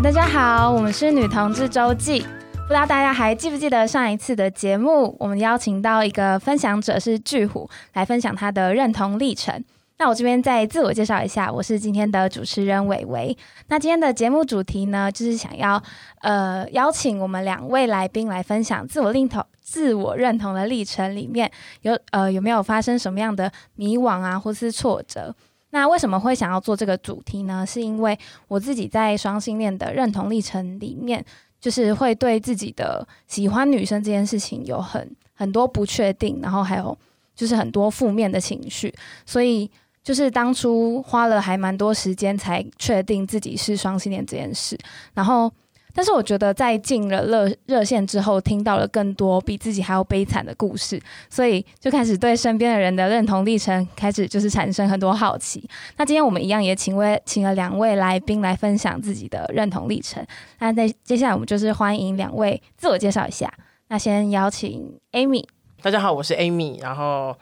[0.00, 2.20] 大家好，我们是女同志周记。
[2.20, 9.62] 不知道大家还记不记得上一次的节目，我们邀请到一个分享者是巨虎来分享他的认同历程。
[9.98, 13.36] 那我这边再自我介绍一下，我是今天的主持人伟伟。
[13.66, 15.82] 那今天的节目主题呢，就是想要
[16.20, 21.50] 呃邀请我们两位来宾来分享自我认同、自我认同的历程里面
[21.82, 25.34] 有呃有没有发生什么样的迷惘啊，或是挫折。
[25.70, 27.64] 那为什么会想要做这个主题呢？
[27.66, 31.24] 是因为我自己在双性恋的认同历程里面，
[31.60, 36.96] 就是会对自己的喜欢女生这件事情有很很多不确定，然后还有
[37.34, 38.92] 就是很多负面的情绪，
[39.26, 39.70] 所以
[40.02, 44.78] 就是当初花了还蛮多时间才确定自己是双性恋这件事，
[45.14, 45.52] 然后。
[45.98, 55.68] 但是我觉得，在进了热热线之后，听到了更多比自己还要悲惨的故事，所以就开始对身边的人的认同历程开始就是产生很多好奇。
[55.96, 60.24] 那今天我们一样也请位请了两位来宾来分享自己的认同历程。
[60.60, 63.52] 那在接下来我们就是欢迎两位自我介绍一下。
[63.88, 65.44] 那先邀请 Amy，
[65.82, 67.36] 大家好，我是 Amy，然后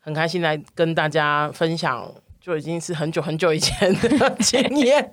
[0.00, 2.12] 很开心来跟大家分享。
[2.44, 5.12] 就已经是很久很久以前的 经验，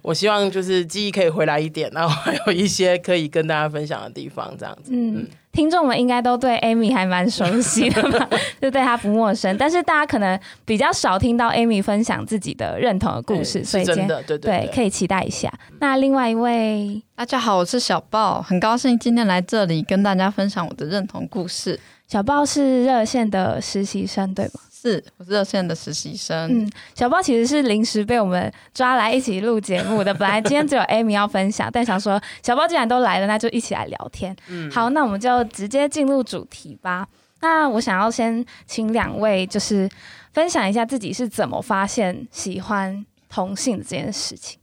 [0.00, 4.90] 我希望就是记忆可以回来一点，然后还有一些可以跟大家分享的地方，这样子。
[4.94, 8.26] 嗯，听众们应该都对 Amy 还蛮熟悉的吧？
[8.62, 15.52] 就对她不陌生，但是大家可能比较少听到 Amy 分享自己的认同的故事，欸、所以真的对对，对，对可以期待一下。
[15.80, 21.78] 那另外一位，大家好，我是小豹，很高兴今天来这里跟大家分享我的认同故事。
[22.08, 24.52] 小豹是热线的实习生，对吗？
[24.82, 26.64] 是，我是热线的实习生。
[26.64, 30.14] 嗯，小包其实是临时被我们抓来一起录节目的。
[30.14, 34.34] 本来今天只有 Amy 要分享， 但想说小包既然都来了，那就一起来聊天。
[34.48, 37.06] 嗯，好，那我们就直接进入主题吧。
[37.42, 39.86] 那我想要先请两位就是
[40.32, 44.58] 分享一下自己是怎么发现喜欢同性的这件事情。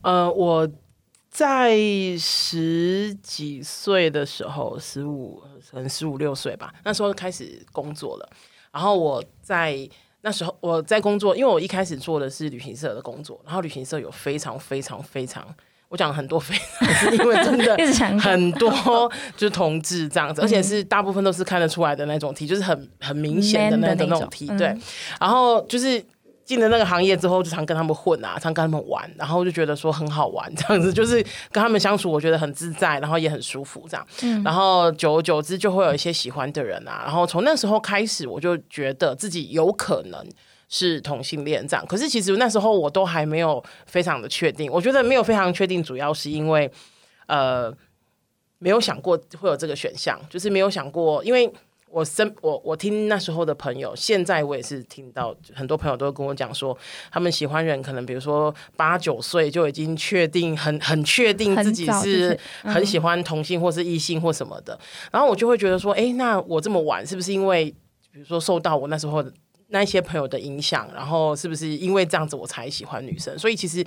[0.00, 0.66] 呃，我
[1.30, 1.76] 在
[2.18, 8.30] 十几岁的时候，十五可能十五六岁吧，那时候开始工作了。
[8.76, 9.88] 然后我在
[10.20, 15.42] 那时候我在工作，因为我一开始做的是旅行社的工作，然后旅行社有非常非常非常，
[15.88, 17.74] 我讲很多非常，是因为真的
[18.20, 24.28] 很多就是同志这样子，而且是大部分都是看得出来的那种题就是很很明显的那种那种。
[24.28, 24.76] 题对，
[25.18, 26.04] 然后就是。
[26.46, 31.16] 进了那个行业之后，就常跟他们混啊，常跟他们玩，然后就觉得说很好玩， 这样子就是
[31.50, 34.06] 跟他们相处，我觉得很自在，然后也很舒服，这样。
[34.22, 34.42] 嗯。
[34.44, 40.24] 然后久而久之就会有一些喜欢的人啊，然后从那时候开始，我就觉得自己有可能
[40.68, 41.84] 是同性恋这样。
[41.84, 46.70] 可是其实那时候我都还没有非常的确定，我觉得没有非常确定，主要是因为
[47.26, 47.74] 呃
[48.58, 51.52] 没有想过会有这个选项，就是没有想过，因为。
[51.96, 56.76] 我身我我听那时候的朋友，现在我也是听到很多朋友都跟我讲说，
[57.10, 64.78] 他们喜欢人可能比如说八九岁就已经确定很很确定自己是很喜欢同性或是异性或什么的，
[65.10, 67.74] 然后我就会觉得说，哎，那我这么晚是不是因为
[68.12, 69.32] 比如说受到我那时候的
[69.68, 73.38] 那一些朋友的影响，然后是不是因为这样子我才喜欢女生？
[73.38, 73.82] 所以其实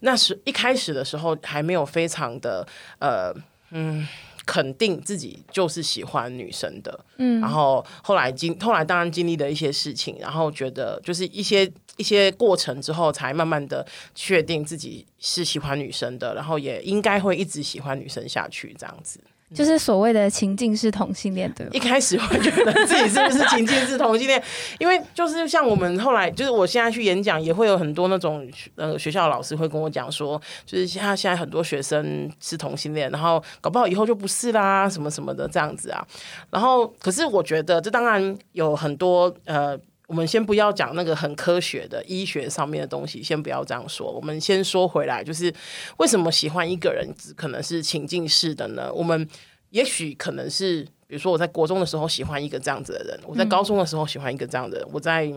[0.00, 2.66] 那时一开始的时候还没有非常的
[2.98, 3.32] 呃
[3.70, 4.04] 嗯。
[4.46, 19.20] 肯定自己就是喜欢女生的，嗯，然后后来经后来当然经历了一些事情，然后觉得就是一些一些过程之后，才慢慢的确定自己是喜欢女生的，然后也应该会一直喜欢女生下去这样子。
[19.54, 21.66] 就是所谓的情境是同性恋，对。
[21.72, 24.42] 一开始会觉得自己是不是情境是同性恋，
[24.78, 36.04] 因为就是像我们后来，就是我现在去演讲，也会有很多那种呃学校的老师会跟我讲说，就是他现在很多学生是同性恋，然后搞不好以后就不是啦，什么什么的这样子啊。
[36.50, 39.78] 然后可是我觉得这当然有很多呃。
[40.06, 44.10] 我们先不要讲那个很科学的医学上面的东西，先不要这样说。
[44.10, 45.52] 我们先说回来，就是
[45.96, 48.92] 为什么喜欢一个人只可能是情境式的呢？
[48.92, 49.28] 我们
[49.70, 55.32] 也许可能是，比如说我在国中的时候喜欢一个这样子的人，我在高中的时候喜欢一个这样的人，我在。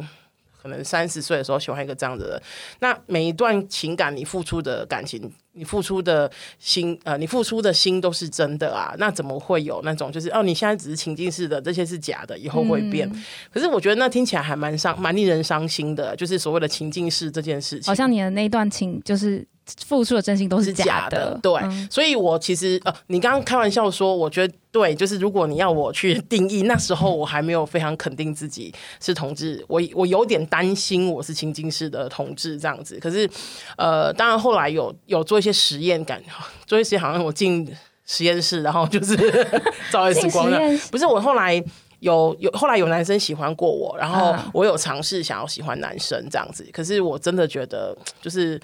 [0.59, 2.41] 可能三十岁的时候喜欢一个这样子的人，
[2.79, 8.94] 那每一段情感你付出的感情，你付出的心，呃，你付出的心都是真的啊？
[8.98, 13.09] 那怎么会有那种就是哦，你现在只是情境式的，这些是假的，以后会变？
[13.13, 17.88] 嗯、可是我觉得那听起来还蛮伤，蛮令人伤心的，就是所谓的情境式这件事情。
[17.88, 19.45] 好像你的那一段情就是。
[19.85, 32.97] 付出的真心都是假的，假的对，嗯、所以我其实呃，你刚刚开玩笑说，我觉得对，就是如果你要我去定义，那时候我还没有非常肯定自己是同志，我我有点担心我是情境式的同志这样子。
[32.99, 33.29] 可是
[33.77, 36.21] 呃，当然后来有有做一些实验感，
[36.65, 37.69] 做一些好像我进
[38.05, 39.15] 实验室，然后就是
[39.91, 40.59] 照 X 光的，
[40.91, 41.61] 不是我后来
[41.99, 48.59] 有有后来有男生喜欢过我，然后我有尝试想要喜欢男生这样子，可是我真的觉得就是。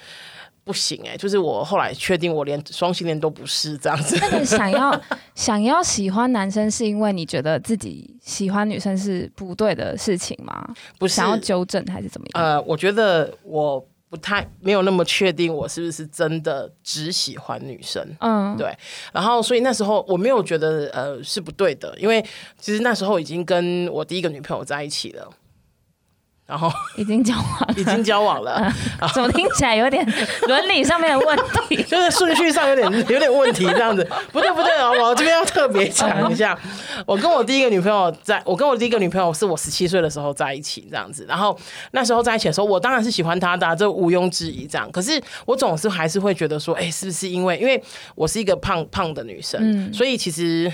[0.66, 4.18] 不行哎、欸，就是我后来确定我连双性恋都不是这样子。
[4.22, 5.02] 那你想要
[5.36, 10.66] 想要喜欢男生，是因为你觉得自己喜欢女生是不对的事情吗？
[10.98, 12.44] 不是，想要纠正还是怎么样？
[12.44, 18.08] 呃，我觉得我不太没有那么确定我是不是真的只喜欢女生。
[18.20, 18.72] 嗯，对。
[19.12, 22.24] 然后所以那时候我没有觉得呃是不对的，因为
[22.58, 25.28] 其实那时候已经跟我第一个女朋友在一起了。
[26.46, 30.06] 然后已经交往了，已经交往了，嗯、怎么听起来有点
[30.48, 31.82] 伦理上面的问题？
[31.84, 34.92] 就是顺序上有点有点问题，这样子不对不对啊！
[34.92, 36.58] 我这边要特别讲一下，
[37.06, 41.26] 我跟我第一个女朋友在，我跟我第一个女朋友是我十七岁的时候在一起，这样子。
[41.30, 41.58] 然后
[41.92, 44.68] 那时候在一起的时候，我当然是喜欢她的，这毋庸置疑。
[44.68, 47.82] 这样，可是我总是还是会觉得说，哎，是不是因为因为
[48.16, 50.72] 我是一个胖胖的女生，嗯、所以其实。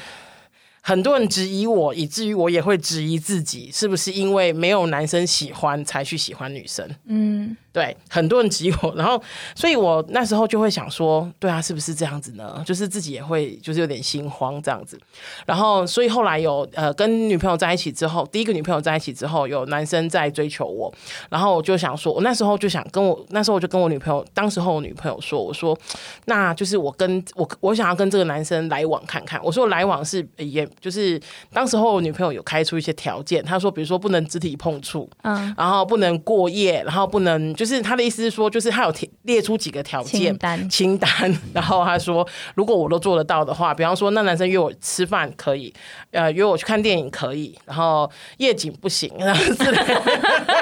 [0.81, 6.89] 很多人质疑我，以至于我也会质疑自己，是不是因为没有男生喜欢才去喜欢女生？
[7.05, 7.55] 嗯。
[7.71, 9.21] 对，很多人挤我，然后，
[9.55, 12.63] 所以我那时候就会想说，对啊，是不是这样子呢？
[12.65, 14.99] 就是自己也会，就是有点心慌这样子。
[15.45, 20.91] 然后，所以后来有呃跟女朋友在一起之后，第一个女朋友在一起之后，有男生在追求我，
[21.29, 25.77] 然后我就想说，我那时候就想跟我那时候我就跟我女朋友，当时候我女朋友说，我说，
[26.25, 29.39] 那就是我跟我我想要跟这个男生来往看看。
[29.43, 31.21] 我说来往是也就是
[31.53, 37.53] 当时候我女朋友有开出一些条件，她说比如说不能肢体碰触，嗯，然后不能过夜，然后不能。
[37.59, 42.25] 就是他的意思是说，就是他有列列出几个条件清单，清单，然后他说，
[42.55, 45.73] 如果我都做得到的话，比方说，那男生约我吃饭可以，
[46.11, 49.53] 呃，约我去看电影可以，然后夜景不行，然后是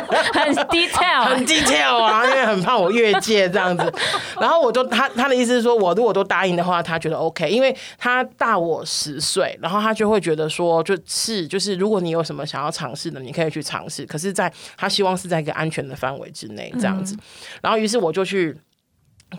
[0.33, 3.93] 很 detail，很 detail 啊，因为很怕我越界这样子。
[4.39, 16.73] 然后我就他他的意思是说，我如果都答应的话，他觉得 OK，因为他大我十岁，然后他就会觉得说，就是就是如果你有什么想要尝试的，你可以去尝试，可是在他希望是在一个安全的范围之内。
[16.79, 17.17] 这样子，
[17.61, 18.55] 然后于是我就去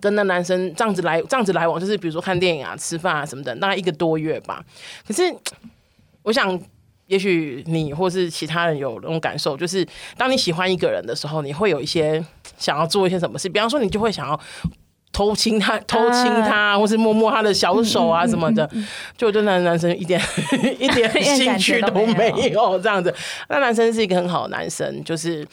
[0.00, 4.64] 跟那男生这样子来，这样子来往，就是比如说看电影啊、吃饭啊什么的，大概一个多月吧。
[5.06, 5.22] 可是
[6.22, 6.58] 我想，
[7.08, 9.84] 也许你或是其他人有那种感受，就是
[10.16, 12.24] 当你喜欢一个人的时候，你会有一些
[12.56, 14.40] 想要做一些什么事，比方说你就会想要
[15.10, 18.70] 偷亲他、偷亲他，或是摸摸他的小手啊什么的。
[19.16, 20.20] 就对那男生一点
[20.78, 23.12] 一点兴趣都没有，这样子。
[23.48, 25.44] 那男生是一个很好的男生，就是。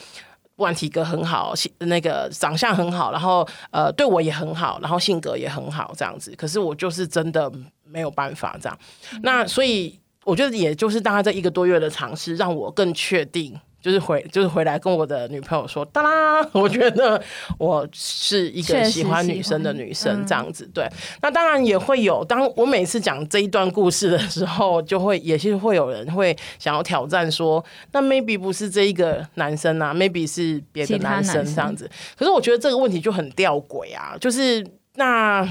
[0.54, 6.34] 不管体格很好，那个长相很好，然后呃对我也很好，然后性格也很好，这样子。
[6.34, 7.52] 可是我就是真的
[7.84, 8.78] 没有办法这样。
[9.12, 13.58] 嗯、那所以我觉得，也就是大概这一个多月的尝试，让我更确定。
[13.78, 17.22] 就是回，就是回来跟我的女朋友说，哒啦， 我觉得
[17.56, 20.68] 我是一个喜欢女生的女生，这样子。
[20.74, 20.88] 对，
[21.22, 31.88] 那当然也会有，当我每次讲这一段故事的时候，就会也是会有人会想要挑战说，那 maybe 不是这一个男生啊，maybe 是别的男生这样子。
[32.18, 35.48] 可是我觉得这个问题就很吊诡啊，就是那。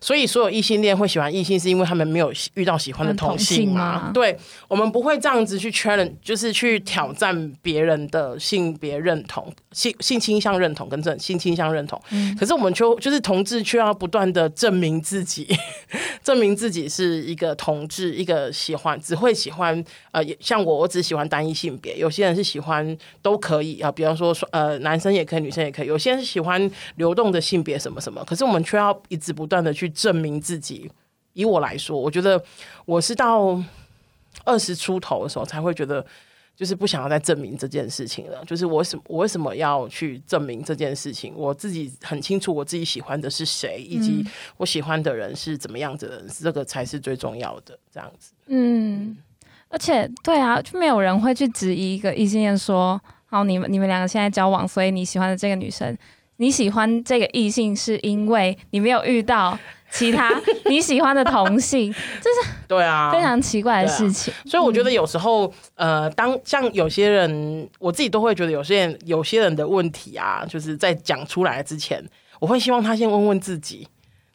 [0.00, 4.10] 所以，所有异性恋会喜欢异性，是因为他们没有遇到喜欢的同性吗？
[4.12, 4.36] 对，
[4.68, 12.00] 我们不会这样子去 challenge，就是去挑战别人的性别认同、性性倾向认同跟这性倾向认同。
[12.10, 15.48] 嗯、可是我们就就是同志，却要不断的证明自己，
[16.22, 21.96] 证明自己是一个同志，一个喜欢只会喜欢呃，像我，我只喜欢单一性别。
[21.96, 25.86] 有些人是喜欢都可以啊，比方说呃，男生也可以，女生也可以。
[25.86, 28.22] 有些人是喜欢流动的性别什么什么。
[28.24, 29.69] 可是我们却要一直不断的。
[29.72, 30.90] 去证明自己。
[31.32, 32.42] 以我来说，我觉得
[32.84, 33.62] 我是到
[34.44, 36.04] 二十出头的时候才会觉得，
[36.56, 38.44] 就是不想要再证明这件事情了。
[38.44, 41.32] 就是我什我为什么要去证明这件事情？
[41.36, 47.78] 我自己很清楚我自己喜欢的是谁，以及我喜欢的人是怎么样子的人，这个才是最重要的。
[47.92, 49.16] 这样子，嗯，
[49.68, 55.96] 而且对啊，就没有人会去质疑一个异性恋说：“好，你们你们两个现在交往，所以你喜欢的这个女生。”
[56.40, 59.56] 你喜欢这个异性，是因为你没有遇到
[59.90, 60.30] 其他
[60.64, 64.32] 你喜欢的同性，这是对啊，非常奇怪的事情。
[64.46, 72.02] 所以我觉得有时候，呃，当像有些人，我自己都会觉得有些人有些人的问题啊，就是在讲出来之前，
[72.38, 73.86] 我会希望他先问问自己，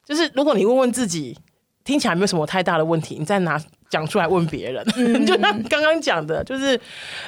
[0.05, 1.35] 就是如果你问问自己，
[1.83, 3.59] 听起来没有什么太大的问题，你再拿。
[3.89, 6.79] 讲出来问别人，嗯、 就像刚刚讲的，就是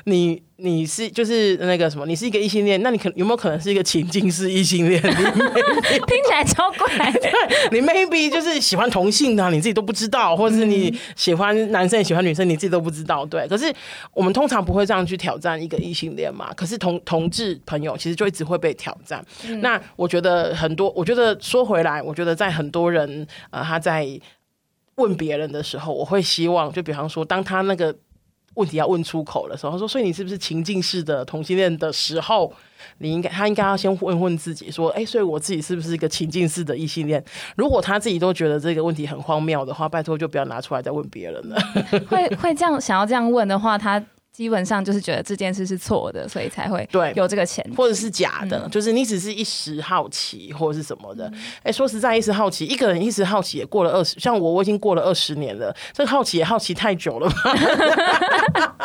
[0.06, 5.00] 你你是就是那个什么，你是一个异性恋，那你可有没有可能是一个情境式异性恋？
[5.02, 7.12] 听起来超怪。
[7.12, 7.32] 对，
[7.72, 13.26] 你 maybe 就是喜欢同性的，啊，你自己都不知道，或者是你喜欢男生也喜欢女生，你自己都不知道。
[13.26, 13.72] 对，可是
[14.14, 16.52] 我们通常不会这样去挑战一个异性恋嘛。
[16.56, 19.24] 可是同同志朋友其实就一直会被挑战。
[19.48, 24.20] 嗯、那我觉得很多，我觉得说回来，我觉得在很多人呃他在。
[24.98, 27.96] 问别人的时候，我会希望，就比方说，当他那个
[28.56, 32.52] 问题要问出口的时候，他说：“所以你是不是情境式的同性恋的时候，
[32.98, 37.24] 你应该他应该要先问问自己，说，哎，所以我自己是不是一个情境式的异性恋？
[37.56, 41.58] 如果他自己都觉得这个问题很荒谬的话，拜托就不要拿出来再问别人了。
[42.10, 44.04] 会会这样想要这样问的话，他。”
[44.38, 51.26] 基本上就是觉得这件事是错的，所以才会对有这个钱，或者是假的，嗯、就是你只是一时好奇或者是什么的。
[51.64, 57.36] 哎、嗯，说实在，一时好奇，一个人一时好奇也过了二十，像我，我已经过了二十年了，这个好奇也好奇太久了吧？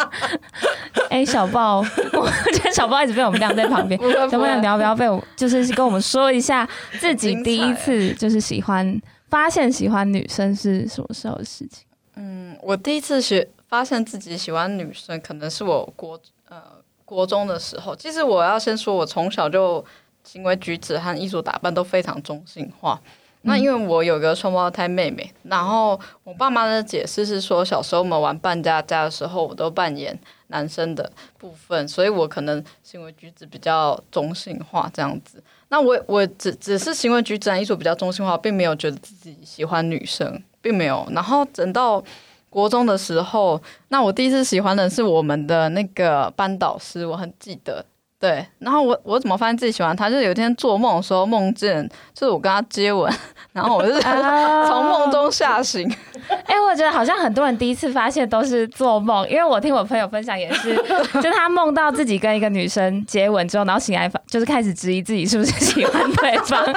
[1.11, 4.01] 哎、欸，小豹，我觉得小豹一直被我们晾在旁边。
[4.31, 6.67] 小豹，你要不要被我，就是跟我们说一下
[6.99, 11.85] 自己第一次就是喜欢发现喜欢女生是什么时候的事情？
[12.17, 13.47] 嗯，我第一次学。
[13.73, 16.63] 发现自己喜欢女生，可能是我国呃
[17.07, 17.97] 国中的时候。
[17.97, 19.83] 其实我要先说，我从小就
[20.23, 23.01] 行为举止和衣着打扮都非常中性化。
[23.05, 23.09] 嗯、
[23.45, 35.43] 那因为我有个双胞胎妹妹，然后我爸妈的解释是说，小时候我们玩扮家家的时候，我都扮演男生的部分，所以我可能行为举止比较中性化这样子。
[35.71, 41.09] 那我我只只是行为举止和衣着比较中性化，并没有觉得自己喜欢女生，并没有。
[41.13, 42.05] 然后等到。
[42.53, 47.83] 国中的时候，那我第一次喜欢的是我们的那个班导师，我很记得。
[48.23, 50.09] 对，然后我我怎么发现自己喜欢他？
[50.09, 53.13] 就是有一天做梦的时候，梦见就是我跟他接吻，
[53.53, 55.93] 然后我就 从梦中吓醒。
[56.47, 60.77] 哎、欸，我觉得好像很多人第一次发现都是做梦，因为我听我朋友分享也是，
[61.21, 66.65] 就他梦到自己跟一个女生接吻之后，然后醒来就是开始质疑自己是不是喜欢对方。
[66.65, 66.75] 真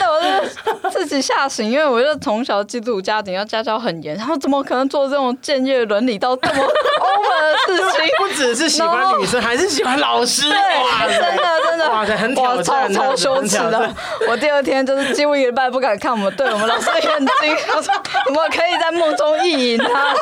[0.00, 8.08] 的，我是自己吓醒，因为我就从小基督徒家庭，要家教很严，然后怎么可能做这种僭越伦理到这么 over 的事情？
[8.18, 10.48] 不只是喜欢女生，还是喜欢老师。
[10.48, 13.94] 对，真的真的，哇，很挑战，超超羞耻的。
[14.28, 17.94] 我第二天就是几乎一个礼拜不敢看我们对我们老师的眼睛， 我说
[18.28, 20.14] 我们可以在梦中意淫他。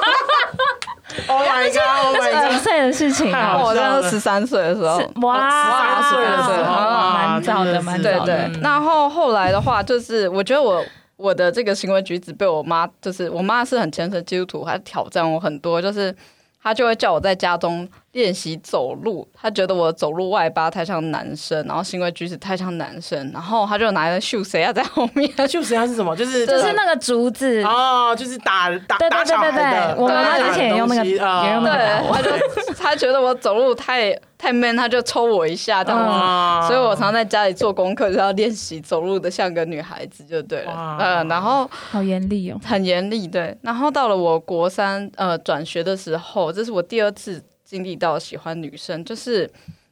[1.26, 2.23] Oh my god！
[2.23, 3.58] 这是几岁的事情啊？
[3.58, 8.26] 我那是十三岁的时候，哇，十三岁，蛮早的，蛮早的。
[8.26, 8.61] 对对。
[8.61, 10.85] 然后后来的话，就是我觉得我
[11.16, 16.14] 我的这个行为举止被我妈，就是我妈是很虔诚基督徒，还挑战我很多，就是
[16.62, 17.88] 她就会叫我在家中。
[18.12, 25.31] 练习走路，他觉得我走路外八太像男生，然后行为举止太像男生，然后他就拿着秀谁啊在后面。
[25.47, 26.17] 秀谁啊是什么？
[26.17, 29.97] 就是 就是那个竹子哦，就是打打打小孩的。
[29.97, 32.12] 我妈之前也用那个，也用那个。
[32.12, 32.31] 他就
[32.79, 36.69] 他觉得我走路太太 man，他就抽我一下这样子。
[36.69, 40.97] 所以我常常在家里做功课，就要练习走路的像个女孩子就对了。
[40.99, 43.29] 嗯，然后好严厉哦，很严厉。
[43.29, 47.43] 对，然后到了我国三呃转学的时候，这是我第二次。
[47.68, 49.46] 经历到喜欢女生，就是，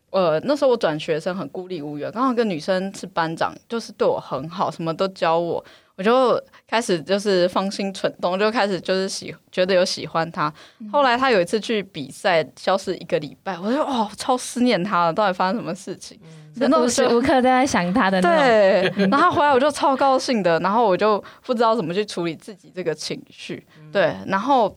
[0.09, 5.63] 呃，那时候我转学生很孤立无援，刚好跟女生是班长，就是对我很好，什么都教我，
[5.97, 10.51] 我就开始就是芳心蠢动，就开始就是喜觉得有喜欢她。
[10.91, 16.19] 后来她有一次去比赛，消失一个礼拜，我就哦，超思念她了，到底发生什么事情？
[16.59, 18.23] 真的无时无刻都在想她的。
[18.23, 23.67] 对，然后回来我就超高兴的，然后我就不知道怎么去处理自己这个情绪。
[23.93, 24.75] 对，然后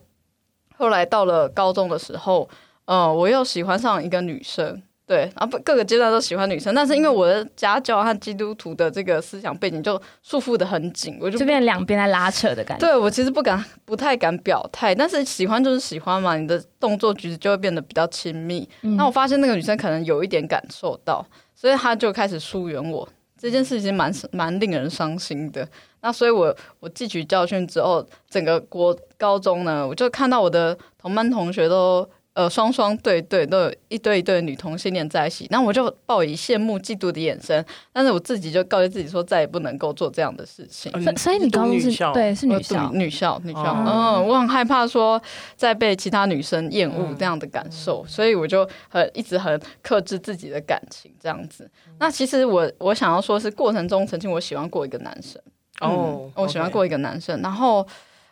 [0.76, 2.46] 后来到了高中的时候。
[2.92, 12.84] 嗯，我又喜欢上一个女生，对，然后各个阶段都喜欢女生，但是因为我的家教和基督徒的这个思想背景就束缚的很紧，我就这边两边在拉扯的感觉。
[12.84, 18.68] 对，我其实不敢，不太敢表态，但是喜欢就是喜欢嘛，你的动作举止就会变得比较亲密。
[18.82, 23.08] 嗯、那我发现那个女生可能有一点感受到，所以她就开始疏远我。
[23.38, 25.64] 这件事情蛮蛮令人伤心的。
[26.00, 32.04] 那所以我我汲取教训之后，整个国高中呢，我就看到我的同班同学都。
[32.32, 40.92] 呃，双双对对都有一对一对女同性恋在一起，那我就抱以羡慕嫉妒的眼神，但是我自己就告诫自己说，再也不能够做这样的事情。
[40.94, 45.20] 嗯、所以你高中是对是女校女校女校，嗯，我很害怕说
[45.56, 51.68] 再被其他女生厌恶这样的感受，嗯、所以我就很一直很克制自己的感情这样子。
[51.88, 55.42] 嗯、那其实我我想要说是过程中曾经我喜欢过一个男生
[55.80, 57.84] 哦，嗯、我喜欢过一个男生然后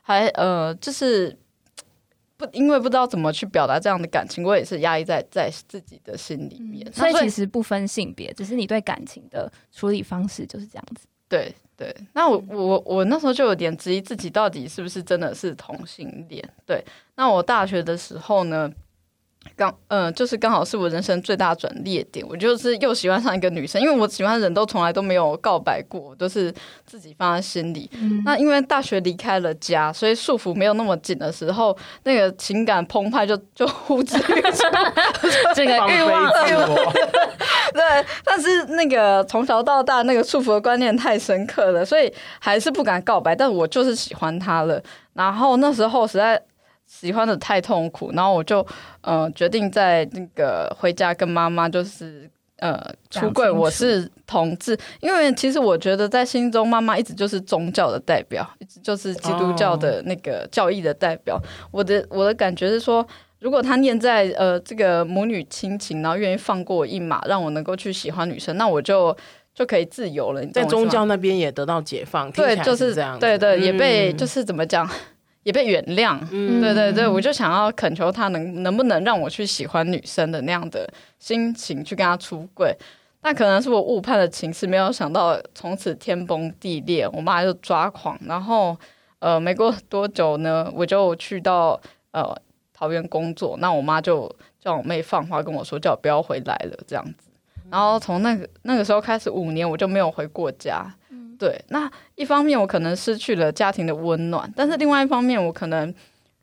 [0.02, 1.36] 还呃就是。
[2.38, 6.86] 不，因为不知道怎么去表达这样的感情，我也是压抑在在自己的心里面。
[6.88, 11.06] 嗯、所以其实不分性别，只是你对感情的处理方式就是这样子。
[11.28, 16.42] 对对，那我我我那时候就有点质疑自己到底是不是真的是同性恋。
[16.64, 16.82] 对，
[17.16, 18.72] 那我大学的时候呢？
[19.56, 22.26] 刚嗯，就是刚好是我人生最大转捩点。
[22.28, 26.52] 我就是又喜欢上一个女生，因为我喜欢的人都从来都没有告白过，都是
[26.86, 27.90] 自己放在心里。
[27.94, 34.62] 嗯、那因为大学离开了家，所以束缚没有那么紧的时候，那个情感澎湃就就呼之欲出，
[35.54, 36.30] 这个欲望。
[37.72, 43.34] 对，但是那个从小到大那个束缚的观念太深刻了，所以还是不敢告白。
[43.34, 44.82] 但我就是喜欢他了。
[45.14, 46.40] 然后那时候实在。
[46.88, 48.66] 喜欢的太痛苦，然后我就
[49.02, 61.36] 呃决定在那个回家跟妈妈就是呃出柜，我是同志，因为其实我觉得在心中妈妈一直就是宗教的代表，一直就是基督教的那个教义的代表。
[61.36, 61.44] Oh.
[61.70, 63.06] 我的我的感觉是说。
[63.40, 69.16] 如果他念在呃这个母女亲情，然后愿意放过我一马，让我能够去喜欢女生，那我就
[69.54, 70.44] 就可以自由了。
[70.46, 74.90] 在宗教那边也得到解放，对，就是这样，对对，也被、嗯、就是怎么讲，
[75.48, 76.18] 也被原谅。
[76.30, 80.86] 嗯，对对对，我就想要恳求他能能不能让我去喜欢女生的那样的
[81.18, 82.76] 心情去跟他出柜。
[83.22, 88.18] 但可能是我误判了情势，没有想到从此天崩地裂，我妈就抓狂。
[88.26, 88.76] 然后
[89.20, 92.36] 呃，没过多久呢，我就去到呃。
[92.80, 97.28] 桃园工作，那我妈就叫我妹放话跟我说，叫我不要回来了这样子。
[97.68, 100.86] 然后从那个那个时候开始，五年我就没有回过家。
[101.38, 105.94] 嗯、对，那一方面我可能失去了家庭的温暖，但是另外一方面我可能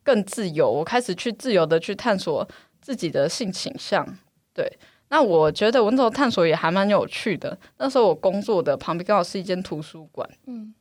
[0.02, 2.46] 更自由，我开始去自由的去探索
[2.80, 4.06] 自己的性倾向。
[4.52, 4.70] 对，
[5.08, 7.56] 那我觉得我那时候探索也还蛮有趣的。
[7.78, 10.74] 那时候我工作的旁边刚好是一间图书馆，嗯，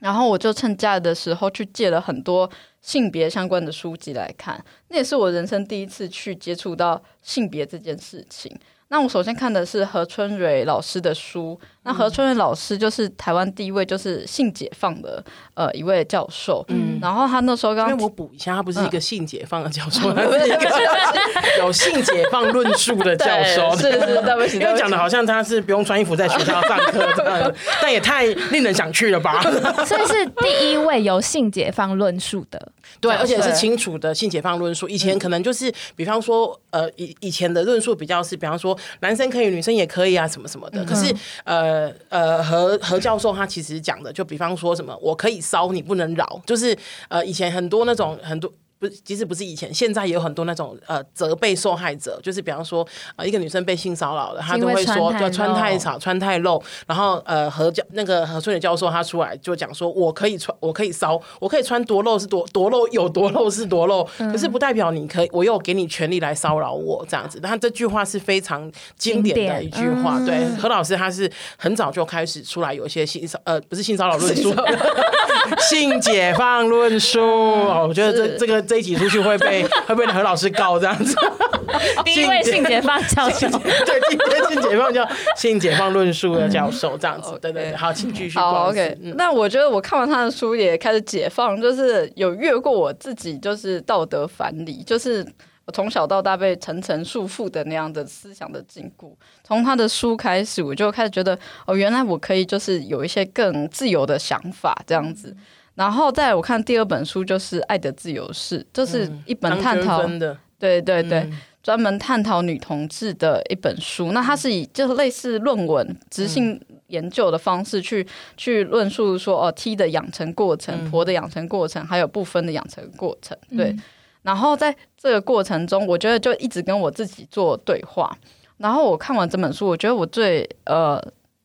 [0.00, 2.50] 然后我就趁假的时候去借了很多。
[2.82, 8.52] 性别相关的书籍来看，那也是我人生第一次去接触到性别这件事情。
[8.92, 11.58] 那我首先看的是何春蕊老师的书。
[11.84, 16.62] 那何春蕊老师就是台湾第一位就是性解放的呃一位教授。
[16.68, 20.70] 嗯，然后他那时候刚刚我补一下，他不是一个性解放的教授，嗯、他是一个
[21.64, 23.74] 有性解放论述的教授。
[23.78, 29.40] 是是，对不起， 因为讲的好像他是不用穿衣服在学校上课这样， 但也太令人想去了吧？
[29.86, 32.70] 所以是第一位有性解放论述的，
[33.00, 34.86] 对，而且是清楚的性解放论述。
[34.86, 38.78] 以前可能就是，比方说，呃，以以前的论述比较是，比方说。
[39.00, 40.84] 男生可以，女生也可以啊，什么什么的。
[40.84, 46.76] 可是，呃呃，何何教授他其实讲的，就比方说什么，我可以骚，你不能扰，就是
[47.08, 48.52] 呃，以前很多那种很多。
[48.82, 52.84] 不，即使不是以前，现在也有很多那种呃责备受害者，就是比方说
[53.14, 67.38] 呃一个女生被性骚扰了，她都会说对穿太少、穿太露，然后呃何教那个何春雨教授他出来就讲说，我可以穿，我可以骚，我可以穿多露是多多露，有多露是多露，可是不代表你可以，我有给你权利来骚扰我这样子。
[67.40, 74.52] 但这句话是非常经典的一句话，对何老师他是很早就开始出来有一些性骚呃不是性骚扰论述
[75.70, 78.71] 性解放论述哦，我觉得这这个。
[78.72, 81.14] 这一集出去会被 会被何老师告这样子。
[82.06, 85.06] 第一位性解放教授， 对，第一位性解放教
[85.36, 87.38] 性解放论述的教授这样子。
[87.38, 88.38] 对对对，好，请继续。
[88.38, 88.96] 好，OK。
[89.16, 95.22] 那我觉得我看完他的书也开始解放，就是有越过我自己就是道德反理，就是
[95.66, 99.12] 我从小到大被层层束缚的那样的思想的禁锢。
[99.44, 105.36] 从他的书开始，我就开始觉得哦，原来我可以就是有一些更自由的想法这样子。
[105.74, 110.18] 然后再我看第二本书就是《爱的自由式》，就是一本探讨，嗯、
[110.58, 114.12] 对对对，嗯、专门探讨女同志的一本书。
[114.12, 118.06] 那它是以就是类似论文、质性研究的方式去、嗯、
[118.36, 123.34] 去论述说哦，T 的养成过程、婆的养成过程，还有不分的养成过程。
[123.56, 123.82] 对，嗯、
[124.20, 128.14] 然后在这个过程中，我觉得就一直跟我自己做对话。
[128.58, 131.02] 然后我看完这本书，我觉得我最呃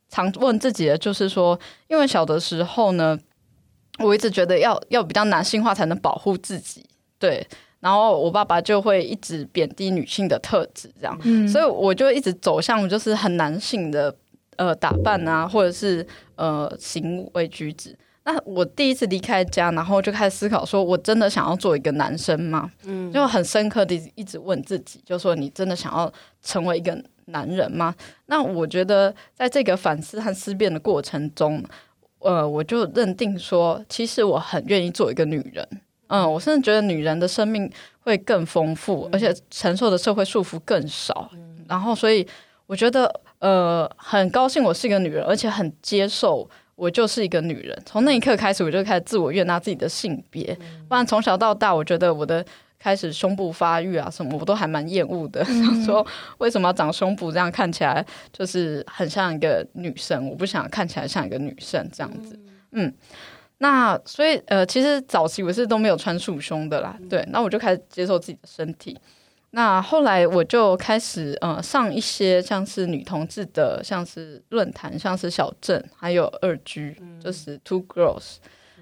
[0.10, 3.18] 常问自己的就是说，因为小的时候呢。
[4.00, 6.86] 我一直觉得要要比较男性化才能保护自己，
[7.20, 7.46] 对。
[7.80, 14.14] 然后我爸爸就会一直贬低女性的特质，这样，嗯、所以我就一直走向就是很男性的
[14.56, 16.06] 呃打扮啊，或者是
[16.36, 17.96] 呃行为举止。
[18.24, 22.70] 那我第一次离开家，然后就开始思考，说我真的想要做一个男生吗？
[22.84, 27.94] 嗯，就很深刻的一直问自己，就说你真的想要成为一个男人吗？
[28.26, 31.64] 那我觉得在这个反思和思辨的过程中。
[32.20, 35.68] 呃，我就认定说，其实我很愿意做一个女人。
[36.08, 41.30] 嗯，我甚至觉得女人的生命会更丰富，而且承受的社会束缚更少。
[41.68, 42.26] 然后，所以
[42.66, 47.78] 我觉得，呃，很高兴我是一个女人，而且很接受我就是一个女人。
[47.86, 50.58] 从那一刻开始，我就开始自我悦纳自己的性别。
[50.88, 52.46] 不然从小到大，我觉得我的。
[52.80, 55.44] 开始胸部发育啊什么，我都还蛮厌恶的。
[55.46, 56.06] 想、嗯、 说
[56.38, 57.32] 为什么要长胸部？
[57.32, 62.40] 这样看起来就是很像一个女生，我不想看起来像一个女生这样子。
[62.72, 62.94] 嗯，
[63.60, 66.98] 那所以呃，其实早期我是都没有穿束胸的啦。
[67.10, 68.98] 对，那我就开始接受自己的身体。
[69.52, 78.36] 那后来我就开始呃上一些像是女同志的，像是论坛，像是小镇，还有二居就是 Two Girls。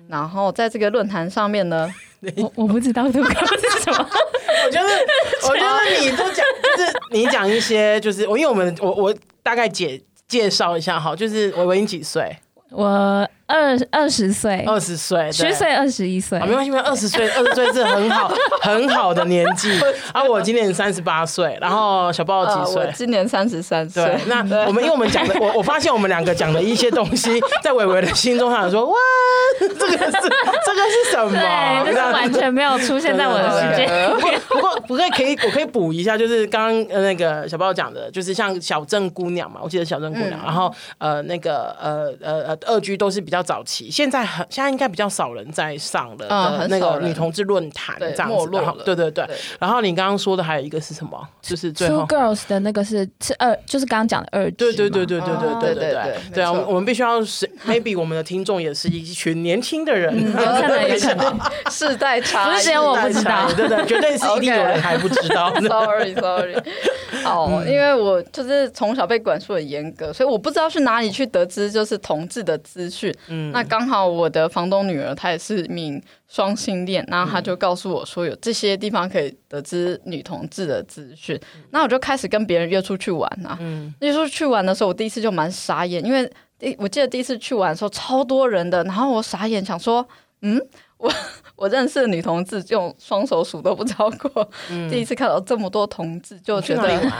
[0.08, 1.90] 然后在这个论坛上面呢，
[2.38, 4.08] 我我不知道这个是什么。
[4.66, 4.90] 我觉得，
[5.50, 6.46] 我觉得你都讲，
[6.78, 12.36] 就是你讲一些，就是我因为我们我我大概介介绍一下哈，就是维维你几岁？
[12.72, 19.72] 我二二十岁，二十岁，虚岁二十一岁，没关系，没关系，二十岁，二十岁是很好 很好的年纪。
[20.12, 22.84] 啊，我今年三十八岁，然后小包几岁？
[22.84, 24.04] 我今年三十三岁。
[24.04, 28.96] 对，那我们因为我们讲的，我我发现我们两个讲的一些东西，在伟伟的心中，他想说，哇，
[29.60, 31.32] 这个是这个是什么？
[31.32, 33.88] 对，就是完全没有出现在我的世界。
[34.50, 49.28] 不过不过可以，我可以补一下，就是刚刚那个小包讲的，就是像小镇姑娘嘛，我记得小镇姑娘，然后呃那个呃呃呃二居都是比较早期，现在很现在应该比较少人在上了的那个女同志论坛这样子，对对对。
[49.60, 51.28] 然后你刚刚说的还有一个是什么？
[51.42, 54.50] 就是最后 Two Girls 的那个是是二，就是刚刚讲的二。
[54.52, 56.52] 对对对对对对对对对对啊！
[56.52, 65.54] 我们必须要是 maybe 我们的听众也是一群年轻的人，有可能有可能世代差，不是我不知道，对对，绝对是一定有人还不知道。
[65.62, 66.56] Sorry Sorry，
[67.26, 73.14] 哦，因为我就是从小被管束很严格，所以我不知道去哪里去得知就是同志的资讯。
[73.28, 81.40] 嗯，那刚好我的房东女儿她也是一名双性恋，然后她就告诉我说有这些地方可以得知女同志的资讯，
[81.72, 83.58] 那我就开始跟别人约出去玩啊。
[83.60, 90.08] 嗯，约出去玩的时候，我第一次就蛮傻眼，因为第我记得第一次去玩的时候超多人的，然后我傻眼想说，
[90.42, 90.62] 嗯，
[90.98, 91.12] 我
[91.56, 97.12] 我认识的女同志用双手数都不超过，嗯、第一次看到这么多同志，就觉得。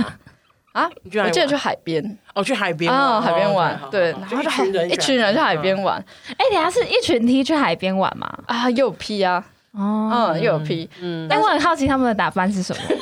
[0.76, 0.90] 啊！
[1.06, 2.18] 我记得去海边。
[2.34, 5.82] 哦，去海边啊，海边玩，对，然后就一群人去海边。
[5.82, 6.04] 玩。
[6.32, 8.30] 哎，等下是一群 T 去海边玩吗？
[8.46, 10.90] 啊，又有 P 啊，哦，又有 P。
[11.02, 12.82] 嗯，但我很好奇他们的打扮是什么，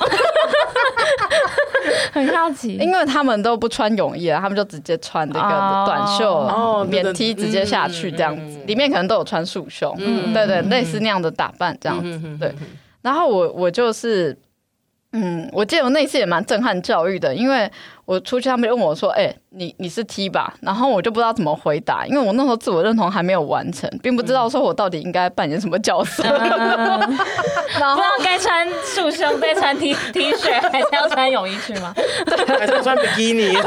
[2.13, 12.53] 很好奇，因为他们都不穿泳衣了，他们就直接穿那个短袖哦，免 T 直接下去这样子，里面可能都有穿束胸，嗯，对对，类似那样的打扮这样子，对。
[13.01, 14.37] 然后我我就是。
[15.13, 17.71] 嗯，我记得我那次也蛮震撼教育的，因为
[18.05, 26.47] 我出去，他们就问我说：“哎、欸，你你是 T 吧？”然后我就不知道怎么回答，因为我那时候自我认同还没有完成，并不知道说我到底应该扮演什么角色，嗯、
[27.79, 31.93] 然后不知道该穿束胸、该穿 T T 恤，还是要穿泳衣去吗？
[32.59, 33.55] 还是要穿比基尼？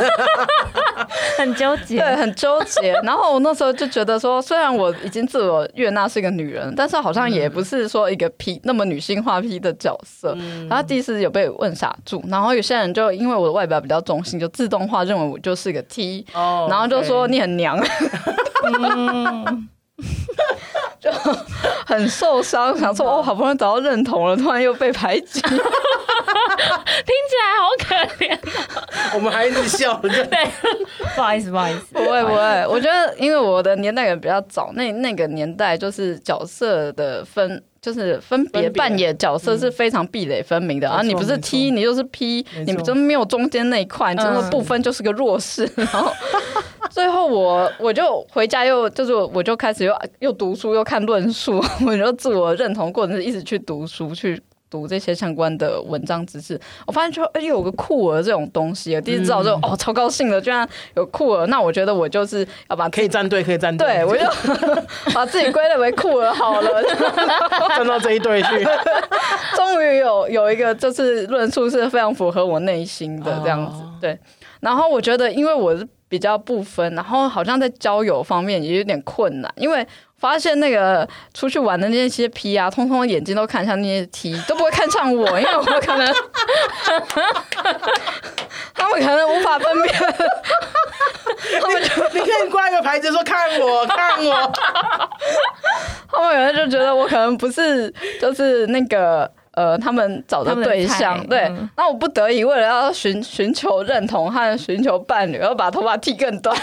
[1.39, 2.93] 很纠结，对，很纠结。
[3.03, 10.35] 然后我那时候就觉得说，虽然我已经自我悦纳是一个女人，但是好像也不是说一个 P 那么女性化 P 的角色。
[10.39, 17.79] 嗯、然后第一次有被问傻住，然后有些人就因为我的外表比较中性，就自动化认为我就是个 T，、oh, 然后就说你很娘，
[21.01, 21.11] 就
[21.87, 25.41] 很受伤，想说哦，好不容易找到认同了，突然又被排挤。
[27.07, 28.27] 听起来好可怜，
[29.15, 30.11] 我们还一直笑，对，
[31.15, 45.71] 不好意思，不好意思，不会不会，我觉得因为我的年代也比较早，那那个年代就是角色的分，就是分别扮演角色是非常壁垒分明的，然后你不是 T，你就是 P，你们就没有中间那一块，你真的不分就是个弱势。
[45.77, 46.11] 然后
[46.91, 54.43] 最后我我就回家又就是我就开始又又读书又看论述， 我就自我认同过程是一直去读书去。
[54.69, 64.25] 读这些相关的文章知识，我发现就哎有个酷儿这种东西，我第一次知道就哦超高兴的，居然有酷儿，那我觉得我就是要把可以站队，可以站队，对我就
[65.15, 66.83] 把自己归类为酷儿好了，
[67.77, 68.67] 站到这一队去，
[69.57, 74.19] 终于有有一个就是论述是非常符合我内心的这样子，对，
[74.61, 79.87] 然后我觉得因为我是比较不分，然后好像在交友方面也有点困难，因为。
[80.19, 86.11] 发现那个出去玩的那些 P 啊，通通眼睛都看向那些 T，都不会看向我，因为我可能
[88.75, 89.95] 他们可能无法分辨。
[91.61, 94.51] 他们就你可以挂一个牌子说看我看我，
[96.11, 99.31] 他们可能就觉得我可能不是就是那个。
[99.57, 106.55] 呃，他们找的对象，对，嗯、那我不得已为了要寻寻求认同和寻求伴侣，要把头发剃更短，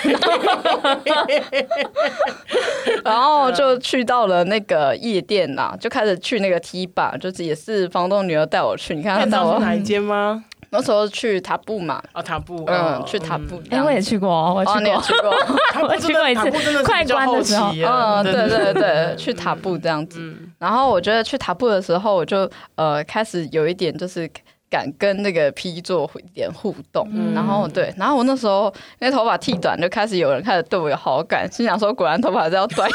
[3.04, 10.44] 然后就去到了那个夜店呐，就开始去那个 T 吧，就是也是房东女儿带我去，你看她带我哪一间吗？
[10.74, 15.32] 那时候去塔布嘛，啊塔布，嗯，去塔布，哎，我也去过，我去过，去过，
[15.88, 20.20] 我去过一次，快关的时候，嗯，对对对，去塔布这样子，
[20.58, 24.30] 然后我觉得去塔布的时候，我就呃开始有一点就是。
[24.74, 32.90] 敢跟那个 P 做一点互动，嗯、然后对，然后我那时候因为头发剃短，就开始有人开始对我有好感，心想说果然头发还是要短。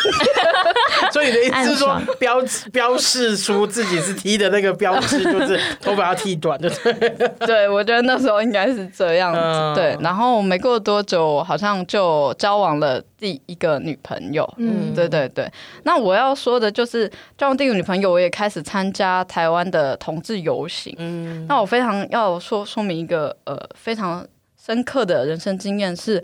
[1.13, 2.39] 所以你的意思是说标
[2.73, 7.47] 标示出自己是 T 的那个标志，就是头发要剃短，对不对？
[7.47, 9.39] 对，我觉得那时候应该是这样子。
[9.41, 14.53] 嗯、对，然后没过多久，好像就交往了第一个女朋友。
[14.57, 15.49] 嗯，对对对。
[15.85, 20.93] 那我要说的就是交往第一个女朋友，我也开始参加台湾的同志游行。
[20.99, 21.68] 嗯，那我。
[21.69, 24.27] 非常要说说明一个呃非常
[24.57, 26.23] 深刻的人生经验是，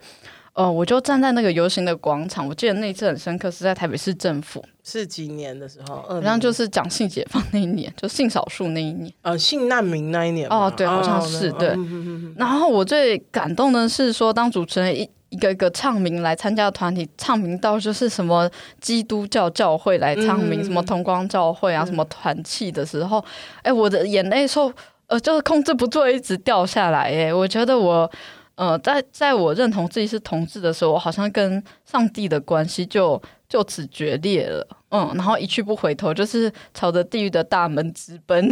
[0.55, 6.05] 呃，我就站在那个游行的广场，我记得那一次很深刻，是在台北市政府，是几年的时候？
[6.09, 10.49] 好像就是讲性解放那一年，就性少数那一年，呃，性难民那一年。
[10.49, 11.69] 哦，对，好像是、哦、对。
[11.71, 18.49] 嗯、然后我最感动的是说，当主持人一一个一个唱名来参加团体，唱名到就是什么
[18.81, 23.25] 基督教教会来唱名，嗯、什么同光教会啊，嗯、什么团契的时候，
[23.63, 24.73] 哎，我的眼泪说，
[25.07, 27.13] 呃，就是控制不住，一直掉下来。
[27.13, 28.11] 哎，我觉得我。
[28.57, 38.49] 呃，在在我认同自己是同志的时候，我好像跟上帝的关系就就此决裂了，嗯，然后一去不回头，就是朝着地狱的大门直奔。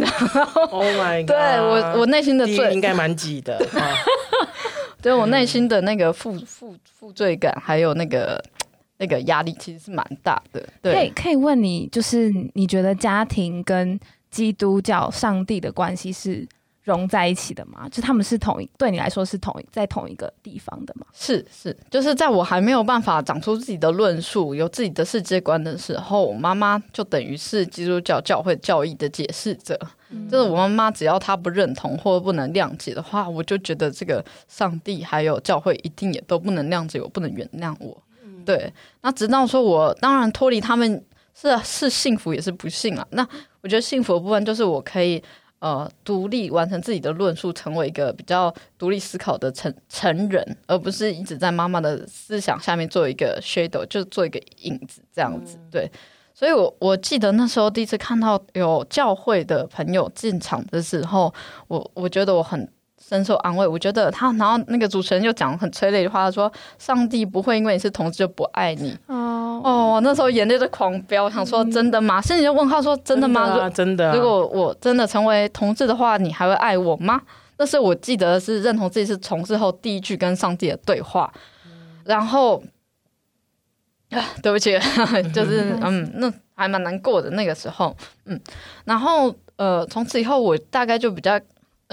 [0.71, 1.27] Oh my god！
[1.27, 3.57] 对我我内心的罪应该蛮挤的，
[5.01, 8.43] 对我内心的那个负负负罪感，还有那个
[8.97, 10.61] 那个压力，其实是蛮大的。
[10.81, 13.97] 对，可以可以问你，就是你觉得家庭跟
[14.33, 16.47] 基督教上帝的关系是？
[16.85, 17.87] 融在一起的吗？
[17.87, 21.07] 就他们是同一，对你来说是同一，在同一个地方的吗？
[21.13, 29.79] 是是，就是在我还没有办法长出自己的论述、有自己的世界观的时候，我妈妈就等于是基督教教会教义的解释者。
[30.09, 37.97] 嗯、就是我妈妈只要她不认同或不能谅解的话，我就觉得这个上帝还有教会一定也都不能谅解我，不能原谅我。
[38.25, 41.01] 嗯、对，那直到说我当然脱离他们
[41.33, 43.07] 是是幸福也是不幸啊。
[43.11, 43.25] 那
[43.63, 45.23] 我觉得幸福的部分就是我可以。
[45.63, 55.55] 呃，独立完成自己的论述，成为一个比较独立思考的成成人，而不是一直在妈妈的思想下面做一个 shadow，就做一个影子这样子。
[55.57, 55.89] 嗯、对，
[56.33, 61.33] 所以我我记得那时候第一次看到有教会的朋友进场的时候，
[61.69, 62.69] 我我觉得我很。
[63.05, 72.21] 深受安慰，我觉得他，然后那个主持人就讲很催泪的话，他说：“上帝不会因为你是同志就不爱你。”哦哦，那时候眼泪就狂飙，想说真的吗？
[72.21, 73.47] 心里就问号说：“真的吗？
[73.47, 74.15] 真的，真的啊。
[74.15, 77.21] 如果我真的成为同志的话，你还会爱我吗？”
[77.59, 81.31] 那是我记得是认同自己是同志后第一句跟上帝的对话。
[82.05, 82.63] 然后，
[84.41, 84.79] 对不起，
[85.33, 88.39] 就是 嗯，那还蛮难过的那个时候，嗯，
[88.85, 91.39] 然后呃，从此以后我大概就比较。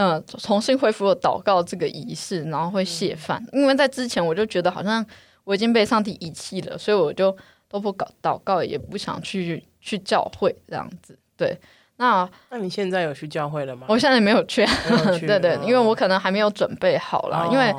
[0.03, 3.45] 嗯，重新恢复了祷告这个仪式，然后会谢饭。
[3.53, 5.05] 因为在之前我就觉得好像
[5.45, 7.37] 我已经被上帝遗弃了，所以我就
[7.69, 11.19] 都不搞祷告，也不想去去教会这样子。
[11.37, 11.55] 对，
[11.97, 13.87] 那那你现在有去教会了吗？
[13.91, 17.47] 我现在没有去，有 去对对，因为我可能还没有准备好啦。
[17.47, 17.75] 哦、因为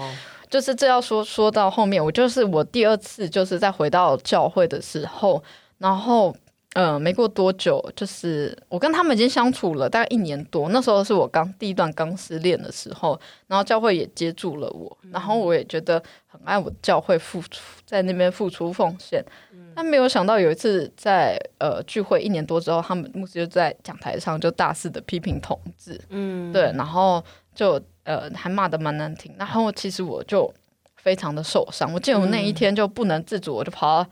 [0.47, 5.43] 就是这要说说到后面，我就是我第二次就是在回到教会的时候，
[5.79, 6.35] 然后。
[6.73, 10.69] 嗯、呃，没过多久，就是我跟他们已经相处了大概一年多。
[10.69, 19.21] 那时候是我刚第一段刚失恋的时候，然后教会也接住了我，嗯、然后我也觉得很爱我教会付出，在那边付出奉献。
[19.51, 27.21] 嗯、但没有想到有一次在呃聚会一年多之后，他们牧师就在讲台上就大肆的批评同志，嗯，对，然后
[27.53, 29.35] 就呃还骂的蛮难听。
[29.37, 30.49] 然后其实我就
[30.95, 34.09] 非常的受伤，我记得我那一天就不能自主，我就跑到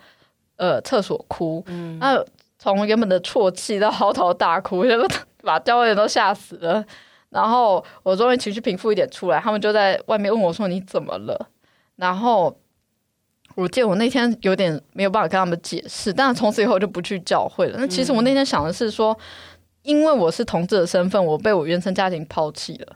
[0.58, 2.22] 呃厕所哭，嗯，那。
[2.60, 4.92] 从原本的啜泣到嚎啕大哭，就
[5.42, 6.86] 把教会人都吓死了。
[7.30, 11.50] 然后我终于情绪平复一点出来，他们就在外面问我说：“你怎么了？”
[11.96, 12.54] 然后
[13.56, 17.78] 我记得我那天有点没有办法跟他们解释，但从此以后就不去教会了。
[17.80, 19.18] 那其实我那天想的是说，
[19.84, 22.96] 因为我是同志的身份，我被我原生家庭抛弃了，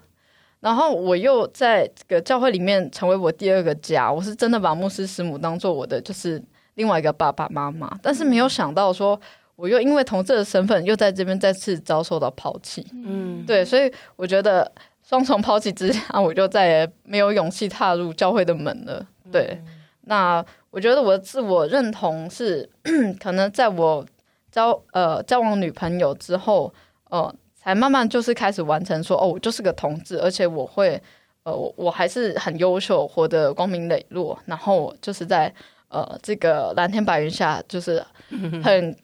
[0.59, 9.17] 然后我又在这个教会里面成为我第二个家，我是真的把牧师师母当做我的就是另外一个爸爸妈妈，但是没有想到说。
[9.55, 12.85] 我又因为同志的身份，又在这边再次遭受到抛弃。
[12.91, 14.69] 嗯，对，所以我觉得
[15.07, 19.05] 双重抛弃之下，我就再也没有勇气踏入教会的门了。
[19.31, 19.67] 对，嗯、
[20.05, 22.67] 那我觉得我的自我认同是，
[23.21, 24.03] 可能在我
[24.51, 26.73] 交呃交往女朋友之后，
[27.11, 30.99] 呃，才慢慢就是开始完成说，哦，我就是个同志，而且我会
[31.43, 35.53] 呃，我我还是很优秀，活得光明磊落，然后就是在
[35.89, 38.03] 呃这个蓝天白云下，就是
[38.63, 38.97] 很。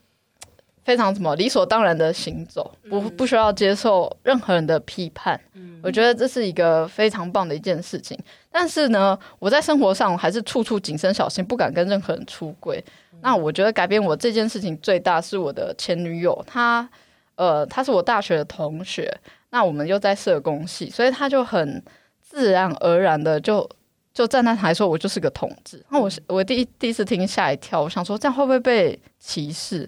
[0.84, 5.39] 非常什么理所当然的行走，不不需要接受任何人的批判。
[5.54, 8.18] 嗯，我觉得这是一个非常棒的一件事情。
[8.52, 12.84] 但是呢，我在生活上还是处处谨慎小心，不敢跟任何人出柜。
[13.13, 16.89] 嗯，那我觉得改变我这件事情最大是我的前女友，她
[17.36, 19.15] 呃，她是我大学的同学，
[19.52, 21.84] 那我们又在社工系，所以她就很
[22.22, 23.70] 自然而然的就
[24.12, 25.86] 就站在台说，我就是个同志。
[25.89, 29.88] 那我我第一第一次听吓一跳，我想说这样会不会被歧视？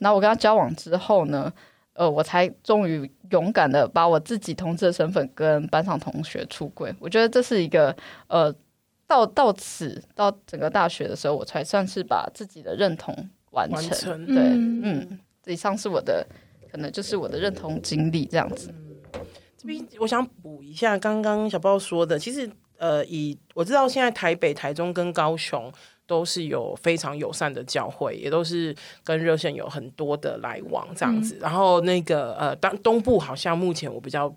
[0.00, 1.50] 那我跟他交往之后呢，
[1.92, 6.94] 呃，我才终于勇敢的把我自己同志的身份跟班上同学出柜。
[6.98, 7.94] 我觉得这是一个，
[8.26, 8.52] 呃，
[9.06, 13.14] 到到此到整个大学的时候，我才算是把自己的认同
[13.52, 13.76] 完成。
[13.76, 16.26] 完成对，嗯，嗯，以上是我的，
[16.70, 18.74] 可能就是我的认同经历这样子。
[18.74, 19.22] 嗯，
[19.56, 22.50] 这边我想补一下刚刚小豹说的，其实。
[22.80, 25.72] 呃，以我知道现在台北、台中跟高雄
[26.06, 31.36] 都是有非常友善的教会，也都是跟热线有很多的来往这样子。
[31.36, 34.34] 嗯、然后那个呃，当东部好像目前我比较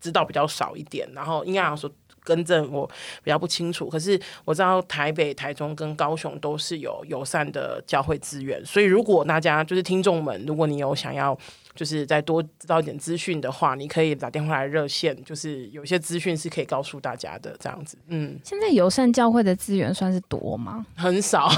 [0.00, 1.90] 知道比较少一点，然后应该好像说。
[2.24, 2.88] 更正我
[3.24, 11.36] 比较不清楚，可是我知道台北、台中跟高雄都是有友善的教会资源，所以如果大家就是听众们，如果你有想要
[11.74, 17.96] 就是再多知道一点资讯的话，你可以打电话来热线，就是有些资讯是可以告诉大家的，这样子。
[18.08, 20.84] 嗯，现在友善教会的资源算是多吗？
[20.94, 21.48] 很少，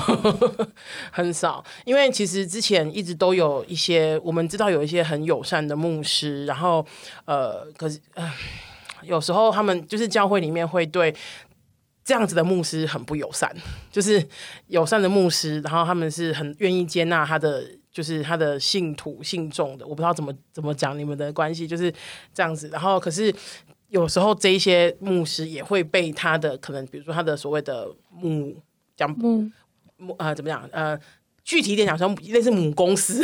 [1.11, 6.87] 很少，因为其实之前一直都有一些我们知道有一些很友善的牧师，然后
[7.25, 8.31] 呃，可是呃。
[9.03, 11.15] 有时候他们就是教会里面会对
[12.03, 13.55] 这样子的牧师很不友善，
[13.93, 14.27] 就是
[14.69, 19.87] 友善的牧师，然后他们是很愿意接纳他的，就是他的信徒信众的。
[19.87, 21.91] 我不知道怎么怎么讲你们的关系就是
[22.35, 22.69] 这样子。
[22.69, 23.35] 然后可是
[23.89, 28.55] 有时候这一些牧师也会被他的可能，比如说他的所谓的牧
[28.95, 29.51] 讲母
[29.97, 31.01] 母呃怎么讲呃。
[31.45, 33.23] 具体一点讲，说类似母公司，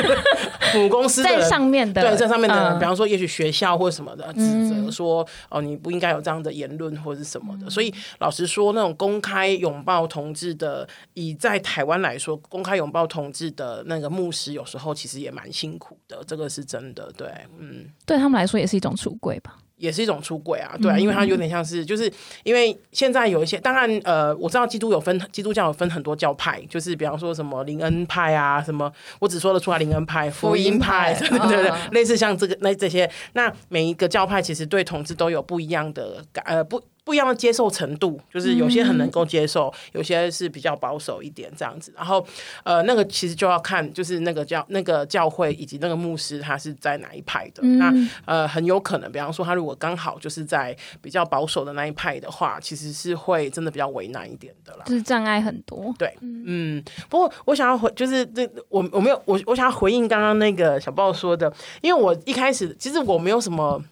[0.74, 7.66] 母公司在上面的，对，在上面的比方说，也许学校或什么的指责说，嗯、哦，你不应该有这样的言论或者是什么的。
[7.66, 17.12] 嗯、所以，老实说，那种公开拥抱同志的，以在台湾来说，公开拥抱同志的那个牧师，有时候其实也蛮辛苦的，这个是真的。
[17.14, 19.58] 对，嗯，对他们来说也是一种出柜吧。
[19.80, 22.12] 也是一种出轨啊，对啊，因为它有点像是，就是
[22.44, 36.80] 因为现在有一些，当然，呃，我知道基督有分，基督教有分很多教派，就是比方说什么灵恩派啊，什么，我只说得出来灵恩派、福音派，对 对对，类似像这个那这些，那每一个教派其实对同志都有不一样的感，呃，不。
[37.10, 41.92] 不一样的接受程度，就是有些很能够接受，嗯、有些是比较保守一点这样子。
[41.96, 42.24] 然后，
[42.62, 47.62] 呃，那个其实就要看，就是那个教那个教会以及那个牧师他是在哪一派的。
[47.64, 47.92] 嗯、那
[48.26, 54.84] 呃，很有可能，比方说他如果刚好就是在比较保守的那一派的话，其实是会真的比较为难一点的啦。
[54.86, 55.92] 就是障碍很多。
[55.98, 56.80] 对，嗯。
[57.08, 63.82] 不过我想要回，就是这我我没有我我想要回应刚刚那个小豹说的，因为我一开始其实我没有什么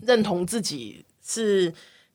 [0.00, 1.72] 认同自己是。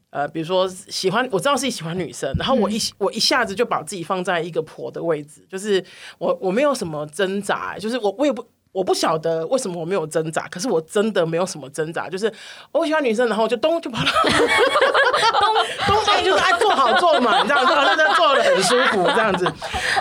[0.10, 5.84] 呃，比如说喜欢，我知道自己喜欢女生，然后我一、嗯、我一下子就把自己放在一个婆的位置，就是
[6.18, 12.32] 我我没有什么挣扎，就是我我也不我不晓得为什么我没有挣扎，可是我真的没有什么挣扎，就是
[12.72, 14.12] 我喜欢女生，然后我就咚就跑了，
[15.86, 17.72] 咚咚咚就是爱坐好坐嘛，你知道吗？
[17.76, 19.52] 那这坐的很舒服这样子。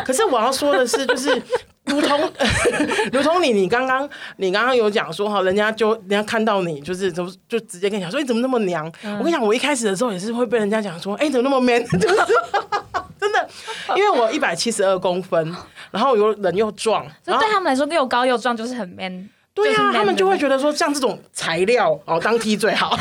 [0.05, 1.43] 可是我要说的是，就是。
[1.87, 2.21] 如同，
[3.13, 8.91] 如同你，你刚刚，你刚刚有讲说哈，人家就人家看到你，就是就就直接跟你讲说，你怎么那么娘？
[9.03, 11.83] 嗯、我跟你讲，我一开始的时候也是会被人家讲说，哎、欸，你怎么那么 man？
[11.99, 12.17] 就是
[13.19, 13.49] 真的，
[13.97, 15.55] 因为我一百七十二公分，
[15.91, 19.29] 然后又人又壮，所以对他们来说又高又壮就是很 man。
[19.57, 22.95] 对呀、啊，他们就会觉得说，像这种材料哦，当 T 最好。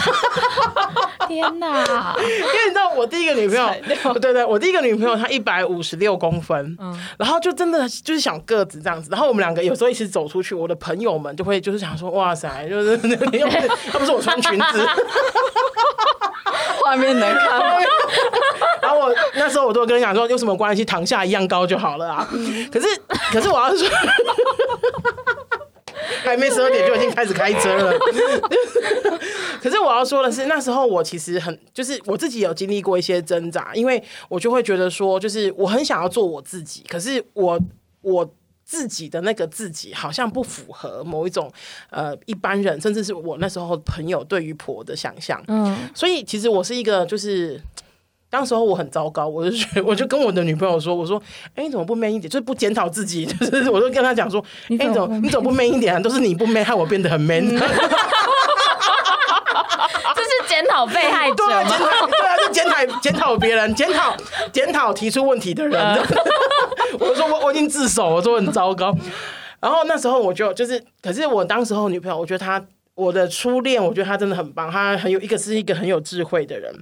[1.28, 2.16] 天哪！
[2.18, 9.10] 因为你知道，我第一个女朋友，料对对，我第一个女朋友她一百五十六公分，嗯，然后就真的就是小个子这样子。
[9.12, 14.88] 然后我们两个有时候一起走出去，我的朋友们就会就是想说，哇塞，就是 那个又不是，她不是我穿裙子，
[16.82, 17.60] 画面能看。
[18.82, 22.26] 然后我那时候我都跟你讲说，有什么关系，躺下一样高就好了啊。
[22.72, 22.88] 可是，
[23.34, 23.90] 可是我要说。
[26.24, 27.94] 还没十二点就已经开始开车了，
[29.62, 37.60] 可是我要说的是，那时候我其实很，就是我自己有经历过一些挣扎，因为我就会觉得说，就是我很想要做我自己，可是我
[38.02, 38.30] 我
[38.64, 41.52] 自己的那个自己好像不符合某一种
[41.90, 47.60] 呃一般人，甚至是我那时候朋友对于婆的想象，嗯，所以其实我是一个就是。
[48.30, 52.30] 当时候我很糟糕，我就觉得 我就跟我的女朋友说：“我说，哎、欸，你怎么不 man 一点？
[52.30, 56.00] 就是不检讨自己， 就是我就跟她讲说，哎、欸，你怎么你怎么不 man 一点啊？
[56.00, 57.44] 都是你不 man，害我变得很 man。
[57.46, 57.60] 嗯
[60.16, 61.64] ”这是检讨被害者吗？
[61.64, 64.16] 对啊，对啊，就检讨检讨别人，检讨
[64.52, 65.80] 检讨提出问题的人。
[65.82, 66.04] 嗯、
[67.00, 68.94] 我说我我已经自首，我说我很糟糕。
[69.62, 72.64] 然后那时候我就就是，可是我当时候女朋友，我觉得她
[72.96, 76.74] 我的初恋，我觉得她真的很棒，她很有一个是一个很有智慧的人。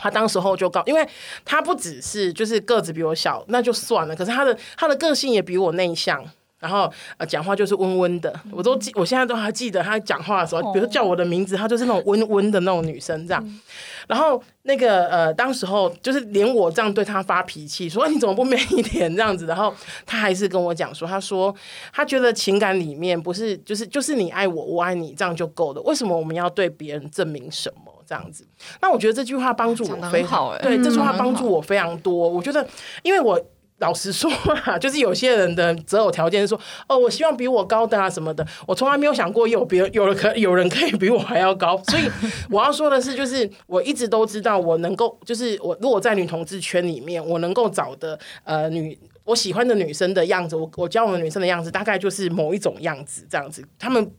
[0.00, 1.06] 他当时候就告，因为
[1.44, 4.16] 他不只是就是个子比我小，那就算了。
[4.16, 6.24] 可是他的他的个性也比我内向，
[6.58, 13.60] 然后呃讲话就是温温的，我都记，我现在都还记得他讲话的时候，比如叫我的名字，他就是那种温温的那种女生这样。
[14.08, 19.72] 然后那个呃，当时候就是连我这样对他发脾气，说你怎么不 man 一点这样子，然后
[20.04, 21.54] 他还是跟我讲说，他说
[21.92, 27.92] 他觉得情感里面不是就是就是你爱我，我爱你这样就够了，为什么我们要对别人证明什么？
[28.10, 28.44] 这样子，
[28.82, 32.28] 那我觉得这句话帮助我非常好，欸，对，这句话帮助我非常多。
[32.28, 32.66] 我觉得，
[33.04, 33.40] 因为我
[33.78, 34.28] 老实说
[34.64, 38.44] 啊，就是有些人的择偶条件是说，哦，我希望比我高的啊什么的。
[38.66, 41.80] 我从来没有想过有别人有人可有人可以比我还要高。
[41.86, 42.02] 所以
[42.50, 53.64] 我要说的是，就是我一直都知道，我能够就是我如果在女同志圈里面，我能够找的呃女我喜欢的女生的样子，我我交往的女生的样子，大概就是某一种样子这样子。
[53.78, 54.10] 他们。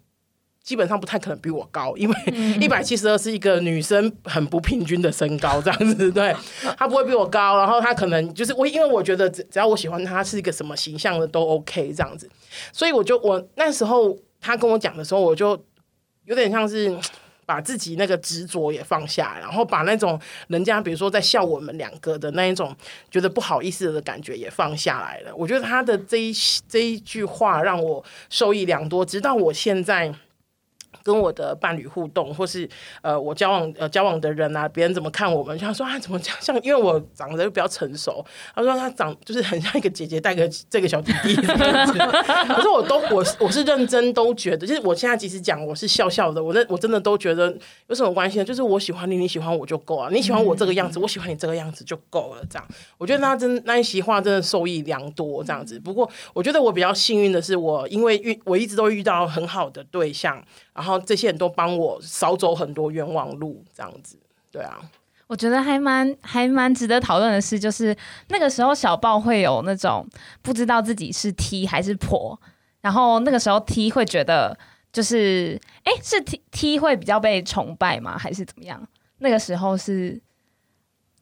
[0.63, 2.15] 基本上不太可能比我高，因为
[2.59, 6.33] 一百七十二是一个女生很不平均的身高，这样子，对，
[6.77, 12.29] 她不会比我高，然后她可能就是我，因为我觉得只只要我喜欢她是一个什么形象的都 OK 这样子，
[12.71, 15.59] 所以我就我那时候她跟我讲的时候，我就
[16.25, 16.95] 有点像是
[17.43, 22.73] 把自己那个执着也放下，然后把那种人家比如说在笑我们两个的那一种
[23.09, 25.35] 觉得不好意思的感觉也放下来了。
[25.35, 26.31] 我觉得她的这一
[26.69, 30.13] 这一句话让我受益良多，直到我现在。
[31.03, 32.67] 跟我的伴侣互动，或是
[33.01, 35.57] 呃，我交往呃交往的人啊，别人怎么看我们？
[35.57, 36.37] 就他说啊，怎么这样？
[36.41, 38.25] 像因为我长得又比较成熟，
[38.55, 41.35] 他说他长就是很像一个姐姐带个 这个小弟弟。
[41.35, 47.55] 可是我都我我是认真都觉得，就是我现在即使讲我是笑笑的，我那我真的都觉得
[47.87, 48.45] 有什么关系呢？
[48.45, 50.09] 就是我喜欢你，你喜欢我就够啊。
[50.11, 52.43] 你喜欢我这个样子，我喜欢你这个样子就够了。
[52.49, 55.43] 这样，我觉得他真那一席话真的受益良多。
[55.43, 60.43] 这样子，不过我觉得我比较幸运的是，我因为遇我一直都遇到很好的对象。
[60.73, 64.17] 然后这些人都帮我少走很多冤枉路，这样子，
[64.51, 64.79] 对啊。
[65.27, 67.95] 我觉得还蛮还蛮值得讨论的是，就是
[68.27, 70.05] 那个时候小报会有那种
[70.41, 72.39] 不知道自己是 T 还是婆，
[72.81, 74.57] 然后那个时候 T 会觉得
[74.91, 78.17] 就是，哎，是 T T 会比较被崇拜吗？
[78.17, 78.85] 还是怎么样？
[79.19, 80.21] 那个时候是。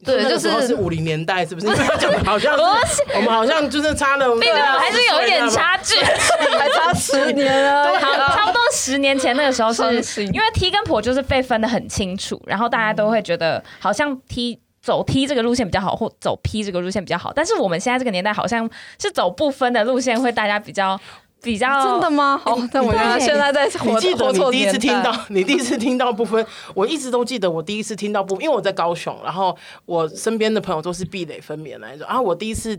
[0.04, 1.68] 对，就是是五零年代，是不是？
[2.24, 5.96] 好像是我们好像就是差了，并没有，还是有一点差距，
[6.58, 7.84] 还差十年啊。
[7.90, 17.32] 对，差不多十年前那个时候是，因为 T 跟婆就是被分的很清楚，然后大家都会觉得好像 T 走 T 这个路线比较好，或走 P 这个路线比较好。
[17.34, 20.98] 但是我们现在这个年代好像是走不分的路线，会大家比较。
[21.42, 22.36] 比较真的吗？
[22.36, 32.76] 好，但我现在在你记得 你第一次听到，你第一次听到不分，我一直都记得我第一次听到不分，因为我在高雄，然后我身边的朋友都是壁垒分明那一种，然后我第一次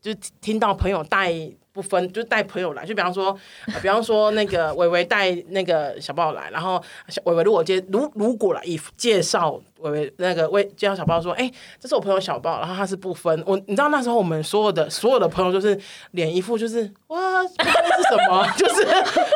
[0.00, 1.32] 就听到朋友带
[1.72, 3.36] 不分，就带朋友来，就比方说，
[3.82, 9.60] 比方说那个伟伟带那个小报来，然后小伟伟如果介如如果来以介绍。
[9.84, 15.78] 微微那个微介绍小报说，哎、这是我朋友小报，然后他是不分我，你知道那时候我们所有的所有的朋友就是
[16.12, 18.46] 脸一副就是哇，不分是什么？
[18.56, 18.86] 就是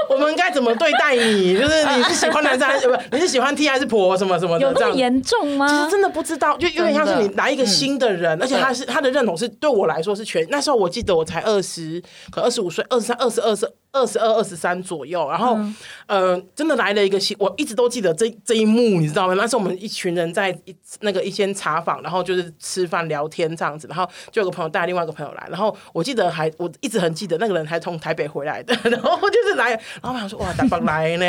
[0.09, 1.57] 我们该怎么对待你？
[1.57, 2.96] 就是你是喜欢男生还是不？
[3.12, 4.66] 你是喜欢 T 还是婆什么什么的？
[4.66, 5.68] 有这么严重吗？
[5.68, 10.46] 其实真的不知道，就有点像是你来一个新的人，而且他是他的认同是对我来说是全。
[10.51, 13.68] 那时候我记得我才二十，可二十五岁，二十三，二十二岁。
[13.91, 15.74] 二十二、二十三左右，然后，嗯、
[16.07, 19.34] 呃，真的来了一个新，我一直都记得这这一幕，你知道吗？
[19.34, 31.26] 那是我们一群人在一那个一间茶坊，然后就是吃饭聊天这样子，然后就有个朋友带另外一个朋友来，然后我记得还我一直很记得那个人还从台北回来的， 然后就是来，然后我想说哇，台北来呢，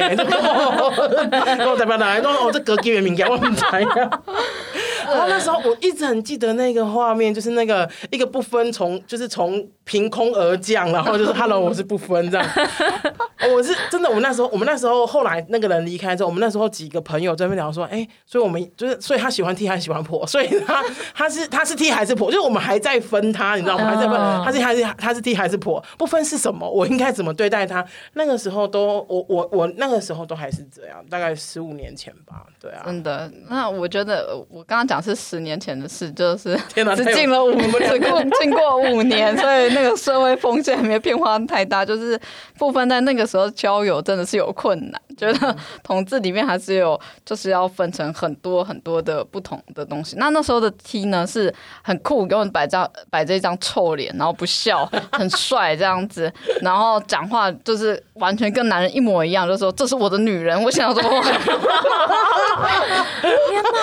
[1.57, 3.88] 然 后台北来，然后哦，这隔壁的名叫我们台呀，
[5.07, 12.45] 然后那时候我一直很记得那个画面，就是那个一个不分从就是从凭空而降，然后就是 Hello，我是不分这样。
[13.53, 20.84] 我是真的，我们那时候，我们那时候后来那个人离开之后，我们那时候几个朋友在那边聊说，哎、欸，所以我们就是，所以他喜欢 T 还是喜欢婆， 所以他
[21.14, 23.86] 他是他是 T 还是婆，就是我们还在分他，你知道吗？
[23.86, 27.86] 还在分他是还是他是 T 还是婆，不分是什么，我应该怎么对待他？
[28.14, 33.32] 那个时候都我我我那个时候都还是这样，大概十五年前吧，对啊，真的。
[33.49, 42.20] 那我觉得我刚刚讲是十年前的事，就是 只进了五只过经过五年，所以那个社会风气还没有变化太大，就是。
[42.57, 50.15] 部分在那个时候交友真的是有困难，觉得同志里面还是有，就是要分成很多很多的不同的东西。
[50.17, 56.31] 那那时候的 T 呢是很酷，给我们摆张摆着一张臭脸，然后不笑，很帅这样子，
[56.61, 60.61] 然后讲话就是完全跟男人一模一样，就说这是我的女人。
[60.63, 61.23] 我想说，天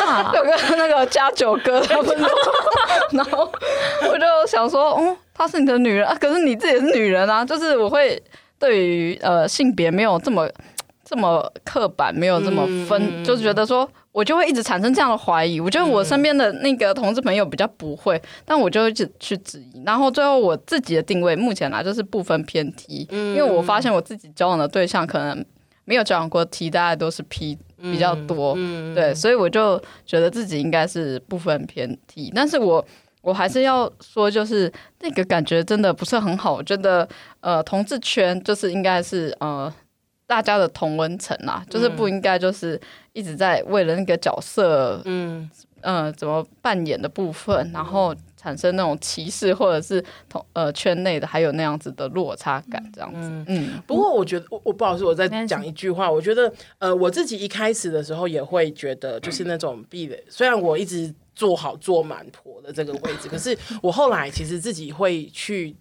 [0.06, 2.16] 哪， 有个那个加九哥他们，
[3.12, 3.50] 然后
[4.10, 8.22] 我就想说，哦，她是你的女人啊，可是你自己也是女人啊，就是我会。
[8.58, 10.48] 对于呃性别没有这么
[11.08, 15.60] 这么刻板，没有这么分，嗯、就是觉得说，我就会一直产生这样的怀疑。
[15.60, 19.80] 我觉得我身边的那个同志朋友比较不会，但我就会一直去质疑。
[19.86, 25.44] 然后最后我自己的定位，目前来就是不分偏 T，因为我发现我自己交往的对象可能
[25.84, 28.56] 没有交往过 T，大概都是 P 比较多，
[28.92, 32.84] 对，所以我就觉得自己应该是不分偏 T，但是我。
[33.26, 36.54] 我还是要说，就是那个感觉真的不是很好。
[36.54, 37.08] 我觉得，
[37.40, 39.72] 呃，同志圈就是应该是呃
[40.28, 42.80] 大家的同温层啊，嗯、就是不应该就是
[43.14, 45.50] 一直在为了那个角色，嗯
[45.80, 53.18] 嗯、呃，怎么扮演的部分，然后产产生那种歧视，或者是同呃圈内的还有那样子的落差感，这样子。
[53.28, 65.76] 嗯，嗯不过我觉得我我不好意思，我再讲一句话，我觉得呃我自己一开始的时候也会觉得就是那种壁垒，虽然我一直做好做满婆的这个位置，可是我后来其实自己会去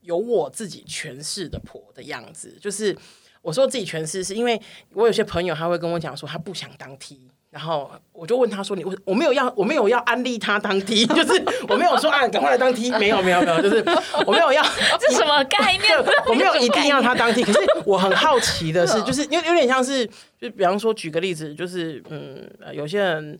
[0.00, 2.96] 有我自己诠释的婆的样子，就是
[3.42, 4.60] 我说自己诠释是因为
[4.94, 7.30] 我有些朋友他会跟我讲说他不想当 T。
[7.50, 13.82] 然后我就问他说：“你我我没有要我没有要安利他当 T， 就是我没有说啊，赶快来当 T，没有没有没有，就是
[14.26, 14.62] 我没有要
[15.00, 15.98] 这什么概念？
[16.28, 17.42] 我没有一定要他当 T。
[17.42, 20.06] 可是我很好奇的是，就是有有点像是，
[20.38, 23.38] 就比方说举个例子，就是嗯，有些人你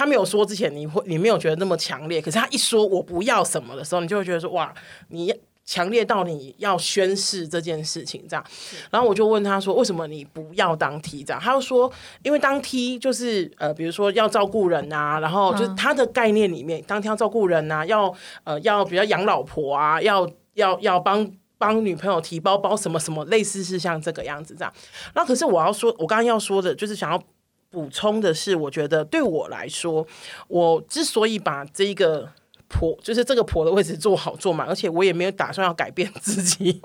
[0.00, 4.74] 他没有说之前，你会你没有觉得那么强烈，可是他一说我不要什么的时候，你就会觉得说哇，
[5.08, 5.32] 你。”
[5.62, 8.44] 强烈到你要宣誓这件事情这样，
[8.90, 11.88] 然后我就问他说：“为什么你不要当 T？” 这样，他就说
[12.24, 24.74] ：“因为当 T 就是呃，比如说要照顾人啊，然后就是他的概念里面，当天要照顾人啊，要呃要比较养老婆啊，要要要帮帮女朋友提包包什么什么，类似是像这个样子这样。
[25.14, 27.22] 然后可是我要说，我刚刚要说的就是想要
[27.70, 30.06] 补充的是，我觉得对我来说，
[30.48, 32.30] 我之所以把这一个。
[32.72, 36.80] 婆就是这个婆的位置做好做满，而且我也没有打算要改变自己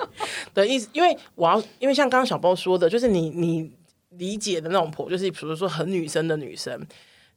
[0.51, 3.71] 的意思，因为我要，因为像刚刚小包说的，就是你你
[4.09, 6.83] 理解的那种婆，就是比如说很女生的女生。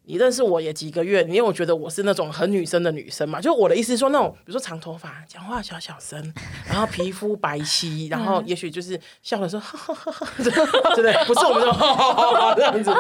[0.09, 3.39] 你认识我也几个月，你有觉得我是那种很女生的女生嘛？
[3.39, 6.33] 就我的意思是说，那种比如说长头发，讲话小小声，
[6.67, 11.13] 然后皮肤白皙，然后也许就是笑的时候，哈哈哈，对不对？
[11.27, 12.91] 不是我们说哈哈哈这样子，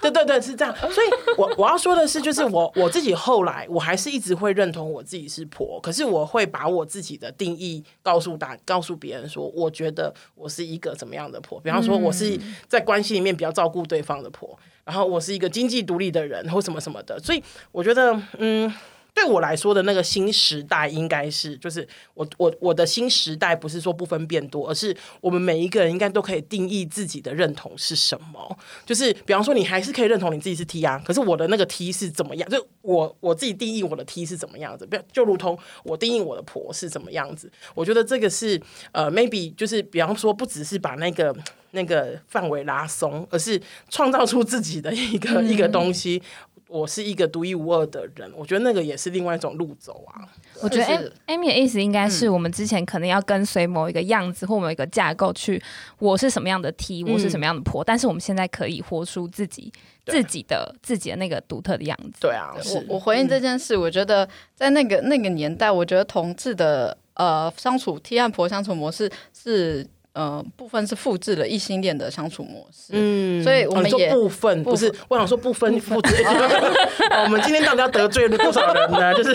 [0.00, 0.74] 对对对，是这样。
[0.90, 1.06] 所以
[1.36, 11.60] 我我要说的是，就是我我自己后来，我还是一直会认同我自己是婆，可是我会把我自己的定义告诉大，告诉别人说，我觉得我是一个怎么样的婆。
[11.60, 14.58] 比方说，我是在关系里面比较照顾对方的婆。
[14.84, 18.70] 然后我是一个经济独立的人，或什么什么的，所以我觉得，嗯，
[19.14, 28.58] 对我来说的那个新时代，应该是就是我我我的新时代，不是说不分变多，而是我们每一个人应该都可以定义自己的认同是什么。
[28.84, 32.46] 就是比方说，你还是可以认同你自己是 T 啊，可是我的那个 T 是怎么样？
[32.50, 37.50] 就我我自己定义我的 T 是怎么样子，不要就如同我定义我的婆是怎么样子。
[37.74, 38.60] 我觉得这个是
[38.92, 41.34] 呃，maybe 就是比方说，不只是把那个。
[41.74, 43.60] 那个范围拉松，而是
[43.90, 46.22] 创造出自己的一个、嗯、一个东西。
[46.66, 50.26] 我是一个独一无二的人，我觉得那个也是另外一种路走啊。
[50.60, 55.62] 我觉得 Amy 的意思应该是我们之前可能要跟随某一个样子或某一个架构去，
[56.00, 59.72] 我是什么样的 T，我是什么样的婆，嗯、但是我们现在可以活出自己
[60.06, 62.18] 自己的自己的那个独特的样子。
[62.22, 69.86] 对啊，我我回应这件事，我觉得在那个那个年代，我觉得同志的呃相处 T 和婆相处模式是。
[70.14, 76.14] 呃，部分是复制了异性恋的相处模式，嗯，所以我们也、哦、部分不是，我想说不分复制。
[77.24, 79.12] 我们今天到底要得罪多少人呢？
[79.18, 79.34] 就是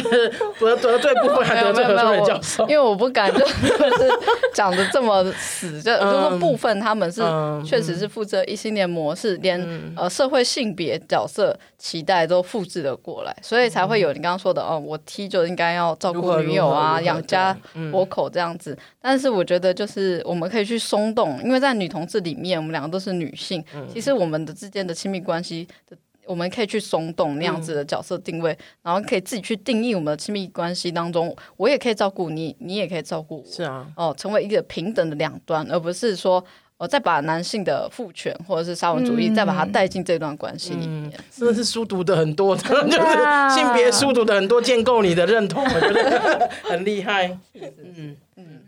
[0.58, 2.64] 得得罪部分，还得罪何书远教授？
[2.64, 4.10] 因为我不敢就是
[4.54, 7.22] 讲的这么死，就、嗯、就说部分他们是
[7.66, 17.54] 确实是复制异性恋模式，嗯、连呃社会性别角色期待都复制了过来，所以才会有你刚刚说的哦，我 T 就应该要照顾女友啊，养家
[17.92, 18.78] 活口这样子。
[19.02, 20.69] 但是我觉得就是我们可以。
[20.70, 23.64] 去松动，因为在女同志里面，我们两个都是女性。
[23.74, 33.52] 嗯、其实我们的之间的亲密关系的，我们可以去松动那样子的角色定位，嗯、然后可以自己去定义我们的亲密关系当中，我也可以照顾你，你也可以照顾我。
[33.52, 36.36] 是啊，哦，成为一个平等的两端，而不是说，
[36.78, 41.12] 我、哦、再把男性的父权或者是沙文主义，嗯、再把它带进这段关系里面。
[41.32, 47.38] 真的是书读的很多， 就是性别书读的很多，建构你的认同，我觉得 很厉害。
[47.56, 48.62] 嗯嗯，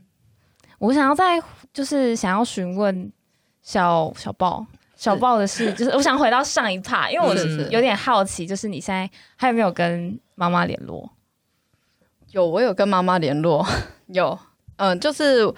[0.80, 1.40] 我想要在。
[1.74, 3.12] 就是想要询问
[3.62, 4.66] 小小豹
[4.96, 7.34] 小豹的事，就是我想回到上一趴，因为我
[7.72, 11.10] 有点好奇，就是你现在还有没有跟妈妈联络？
[12.32, 13.66] 有，我有跟妈妈联络。
[14.08, 14.38] 有，
[14.76, 15.52] 嗯，就是，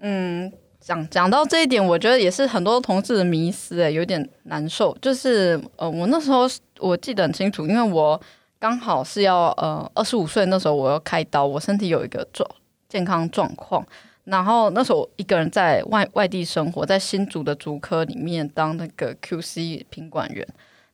[0.00, 4.96] 嗯，讲讲到这一点，我觉得也是很多同志的迷思，哎，有点难受。
[5.02, 6.48] 就是，呃，我那时候
[6.78, 8.20] 我记得很清楚，因为我
[8.58, 12.48] 刚好是要呃二十五岁那时候我要开刀，我身体有一个状
[12.88, 13.86] 健康状况。
[14.24, 20.46] 然后那时候一个人在外外地生活，在新竹的竹科里面当那个 QC 品管员。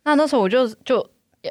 [0.05, 1.01] 那那时候我就就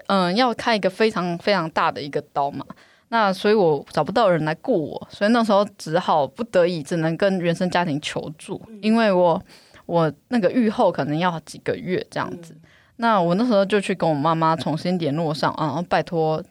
[0.08, 2.66] 嗯、呃、要开一个非常非常大的一个刀嘛，
[3.10, 9.42] 那所以我找不到人来雇我，所以那时候只好不得已只能跟原生家庭求助，因为我
[9.86, 12.56] 我那个愈后可能要几个月这样子。
[12.96, 16.42] 那我那时候就去跟我妈妈重新联络上啊，然后拜托。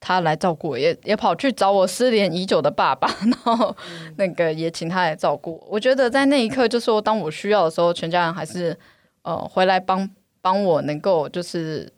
[0.00, 3.76] 他来照顾我，也也跑去找我失联已久的爸爸， 然后
[4.16, 5.66] 那个也请他来照顾我。
[5.72, 8.76] 我觉得在那一刻，就是说当我需要的时候，全家人还是
[9.22, 10.08] 呃回来帮
[10.40, 11.92] 帮我，能够就是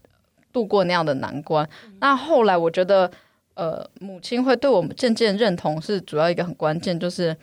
[0.53, 1.67] 度过那样的难关。
[2.01, 3.09] 那后来我觉得，
[3.55, 7.37] 呃，母亲会对我们渐渐认同，是主要一个很关键，就是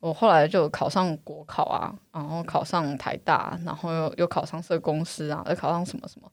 [0.00, 6.30] 我后来就考上国考啊，然后考上台大，然后又又考上社公司啊，又考上什么什么。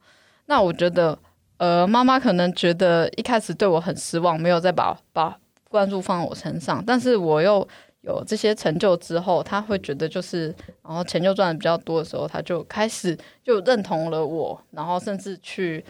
[0.48, 1.18] 那我觉得，
[1.60, 5.38] 呃，妈妈可能觉得一开始对我很失望，没有再把把
[5.70, 7.66] 关注放我身上，但是我又
[8.02, 10.48] 有这些成就之后，他会觉得就是，
[10.84, 15.86] 然后钱就赚的比较多的时候，他就开始就认同了我，然后甚至去。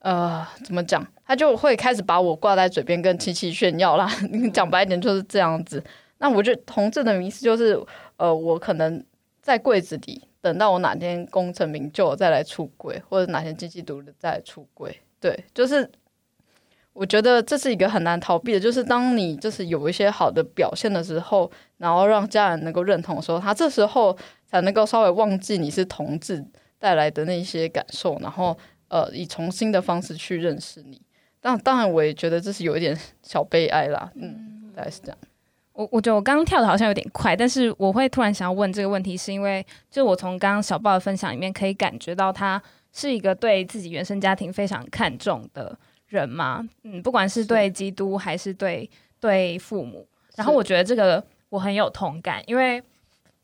[0.00, 1.04] 呃，怎么讲？
[1.26, 4.08] 他就会开始把我挂在嘴边，跟亲戚炫耀啦。
[4.54, 5.82] 讲白一点就是这样子。
[6.18, 7.76] 那我觉同志的名思就是，
[8.16, 9.04] 呃，我可能
[9.42, 14.98] 在柜子里等到我哪天功成名就再来出轨，或者哪天经济独立再来出轨。
[15.20, 15.90] 对，就是
[16.92, 24.16] 我觉得这是一个很难逃避的，就是当你就是有一些好的表现的时候，然后让家人能够认同的时候，他这时候
[24.46, 26.44] 才能够稍微忘记你是同志
[26.78, 28.56] 带来的那些感受，然后。
[28.90, 30.98] 呃，以重新的方式去认识你，
[31.42, 35.18] 但当然我也觉得这是有一点小悲哀啦，嗯，大概是这样。
[35.78, 42.60] 我我觉得我刚刚跳的好像有点快，但是我会突然想要问这个问题，是因为就我从刚刚小报的分享里面可以感觉到他
[42.92, 50.04] 是一个对自己原生家庭非常看重的人嘛，嗯，不管是对基督还是对对父母，
[50.34, 52.82] 然后我觉得这个我很有同感，因为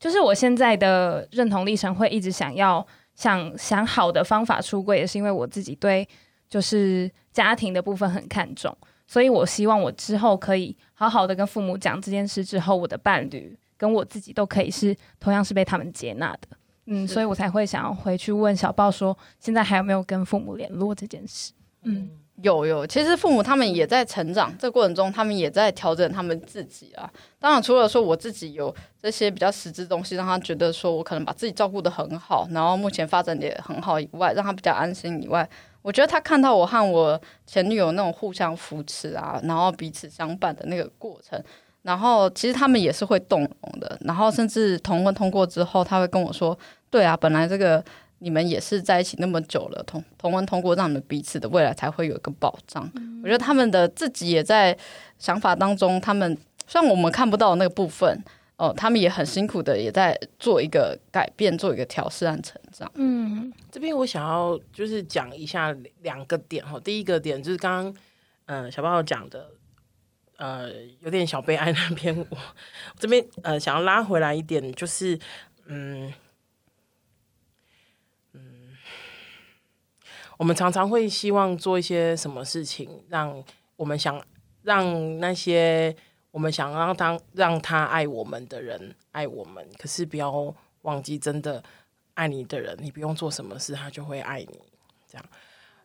[0.00, 2.84] 就是我现在的认同历程会一直想要。
[3.16, 6.04] 想想好的方法出柜，也是因为我自己对
[6.48, 8.76] 就是家庭的部分很看重，
[9.06, 21.52] 所以我希望我之后可以好好的跟父母讲这件事，之后我的伴侣跟我自己都可以是同样是被他们接纳的，嗯，所以我才会想要回去问小报说，现在还有没有跟父母联络这件事，
[21.82, 22.10] 嗯。
[22.42, 27.08] 有有，其实父母他们也在成长，这个过程中他们也在调整他们自己啊。
[27.38, 35.48] 当然，除了说我自己有这些比较实质东西，让他觉得说我可能把自己照顾的很好，然后目前发展也很好以外，让他比较安心以外，
[35.84, 41.38] 我觉得他看到我和我前女友那种互相扶持啊，然后彼此相伴的那个过程，
[41.82, 43.96] 然后其实他们也是会动容的。
[44.00, 46.58] 然后甚至同婚通过之后，他会跟我说
[46.88, 47.84] ：“对啊，本来这个。”
[48.20, 52.90] 你们也是在一起那么久了，同同婚通过，让你们彼此的未来才会有一个保障。
[52.94, 54.74] 嗯、我觉得他们的自己也在
[55.18, 56.34] 想法当中，他们
[56.66, 58.24] 虽然我们看不到那个部分，
[58.56, 62.90] 哦、他们也很辛苦的也在做一个改变，做一个调试和成长。
[62.94, 66.78] 嗯，这边我想要就是讲一下两个点哈。
[66.78, 67.94] 第一个点就是刚刚
[68.46, 69.50] 嗯小报讲的，
[70.36, 72.36] 呃，有点小悲哀那边，我
[72.96, 75.18] 这边呃想要拉回来一点，就是
[75.66, 76.12] 嗯
[78.32, 78.76] 嗯。
[80.36, 83.42] 我们常常会希望做一些什么事情，让
[83.76, 84.20] 我们想
[84.62, 85.94] 让那些
[86.34, 91.62] 我们想让他让他爱我们的人爱我们，可是不要忘记，真的
[92.14, 94.58] 爱你的人，你不用做什么事，他就会爱你，
[95.08, 95.24] 这样。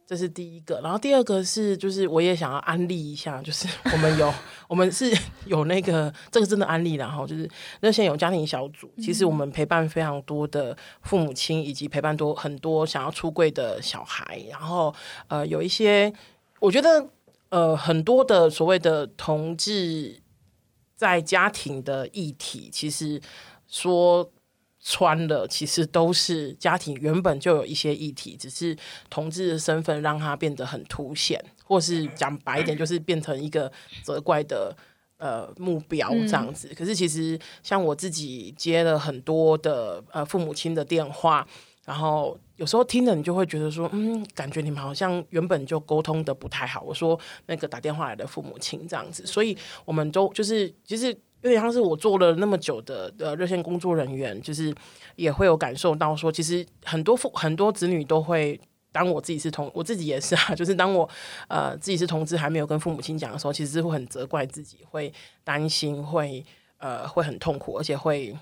[0.08, 4.34] 这是第一个，然后第二个是，就是我也想要安利一下，就是 我们有，
[4.68, 7.48] 我们是有那个，这个真的安利，然后就是
[7.82, 14.92] 热线有家庭小组，其实我们陪伴非常多的父母亲，以及陪伴多很多想要出柜的小孩，然后
[15.28, 16.12] 呃，有一些
[16.60, 17.08] 我觉得
[17.50, 20.20] 呃很多的所谓的同志
[21.00, 23.22] 在家庭的议题，其实
[23.70, 24.30] 说。
[24.82, 28.76] 穿了其实都是家庭原本就有一些议题，只是
[29.10, 33.70] 同志的身份让它变得很凸显，或是讲白一点，就是变成一个
[34.04, 34.74] 责怪的
[35.18, 36.74] 呃目标这样子。
[36.74, 41.46] 可是其实像我自己接了很多的呃父母亲的电话，
[41.84, 46.82] 然后有时候听了你就会觉得说，嗯，感觉你们好像原本就沟通的不太好。
[46.82, 51.18] 我说那个打电话来的父母亲这样子，所以我们都就是其实。
[51.42, 54.76] 因为像是我做了那么久的呃热线工作人员，就是
[55.16, 58.60] 也会有感受到说，其实很多父很多子女都会，
[58.92, 61.10] 当我自己是同，我自己也是啊， 就是当我
[61.48, 65.14] 呃自己是同志还没有跟父母亲讲的时候，其实是会很责怪自己，会
[65.46, 66.44] 担心，会
[66.78, 68.36] 呃会很痛苦，而且会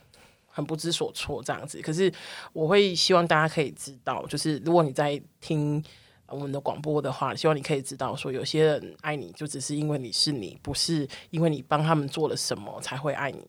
[0.58, 1.80] 很不知所措这样子。
[1.82, 2.12] 可是
[2.51, 5.84] 我会希望大家可以知道，就是如果你在听。
[6.30, 13.39] 我们的广播的话，希望你可以知道，说有些人爱你，就只是因为你是你，不是因为你帮他们做了什么才会爱你。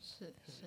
[0.00, 0.64] 是是，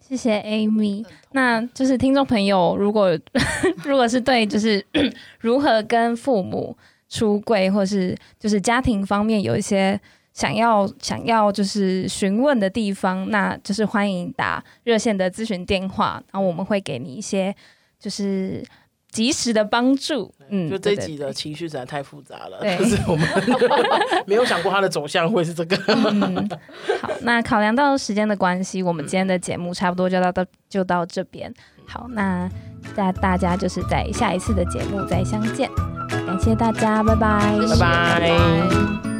[0.00, 1.06] 谢谢 Amy。
[1.30, 3.16] 那就是听众朋友，如果
[3.86, 4.84] 如果是对，就是
[5.38, 6.76] 如何跟父母
[7.08, 10.00] 出柜，或是就是家庭方面有一些
[10.34, 17.56] 想要想要就是询问的地方，那就是欢迎打热线的咨询电话，然后我们会给你一些
[17.98, 18.62] 就是。
[19.14, 23.24] 及时的帮助，嗯，就这一集的情绪实在太复杂了，就是我们
[24.26, 25.76] 没有想过它的走向会是这个。
[25.86, 26.50] 嗯，
[27.00, 31.54] 好，那考量到时间的关系，我们今天的节目差不多就到到就到这边。
[31.86, 32.50] 好，那
[32.96, 35.70] 大大家就是在下一次的节目再相见。
[36.26, 39.13] 感谢大家，拜拜，拜拜。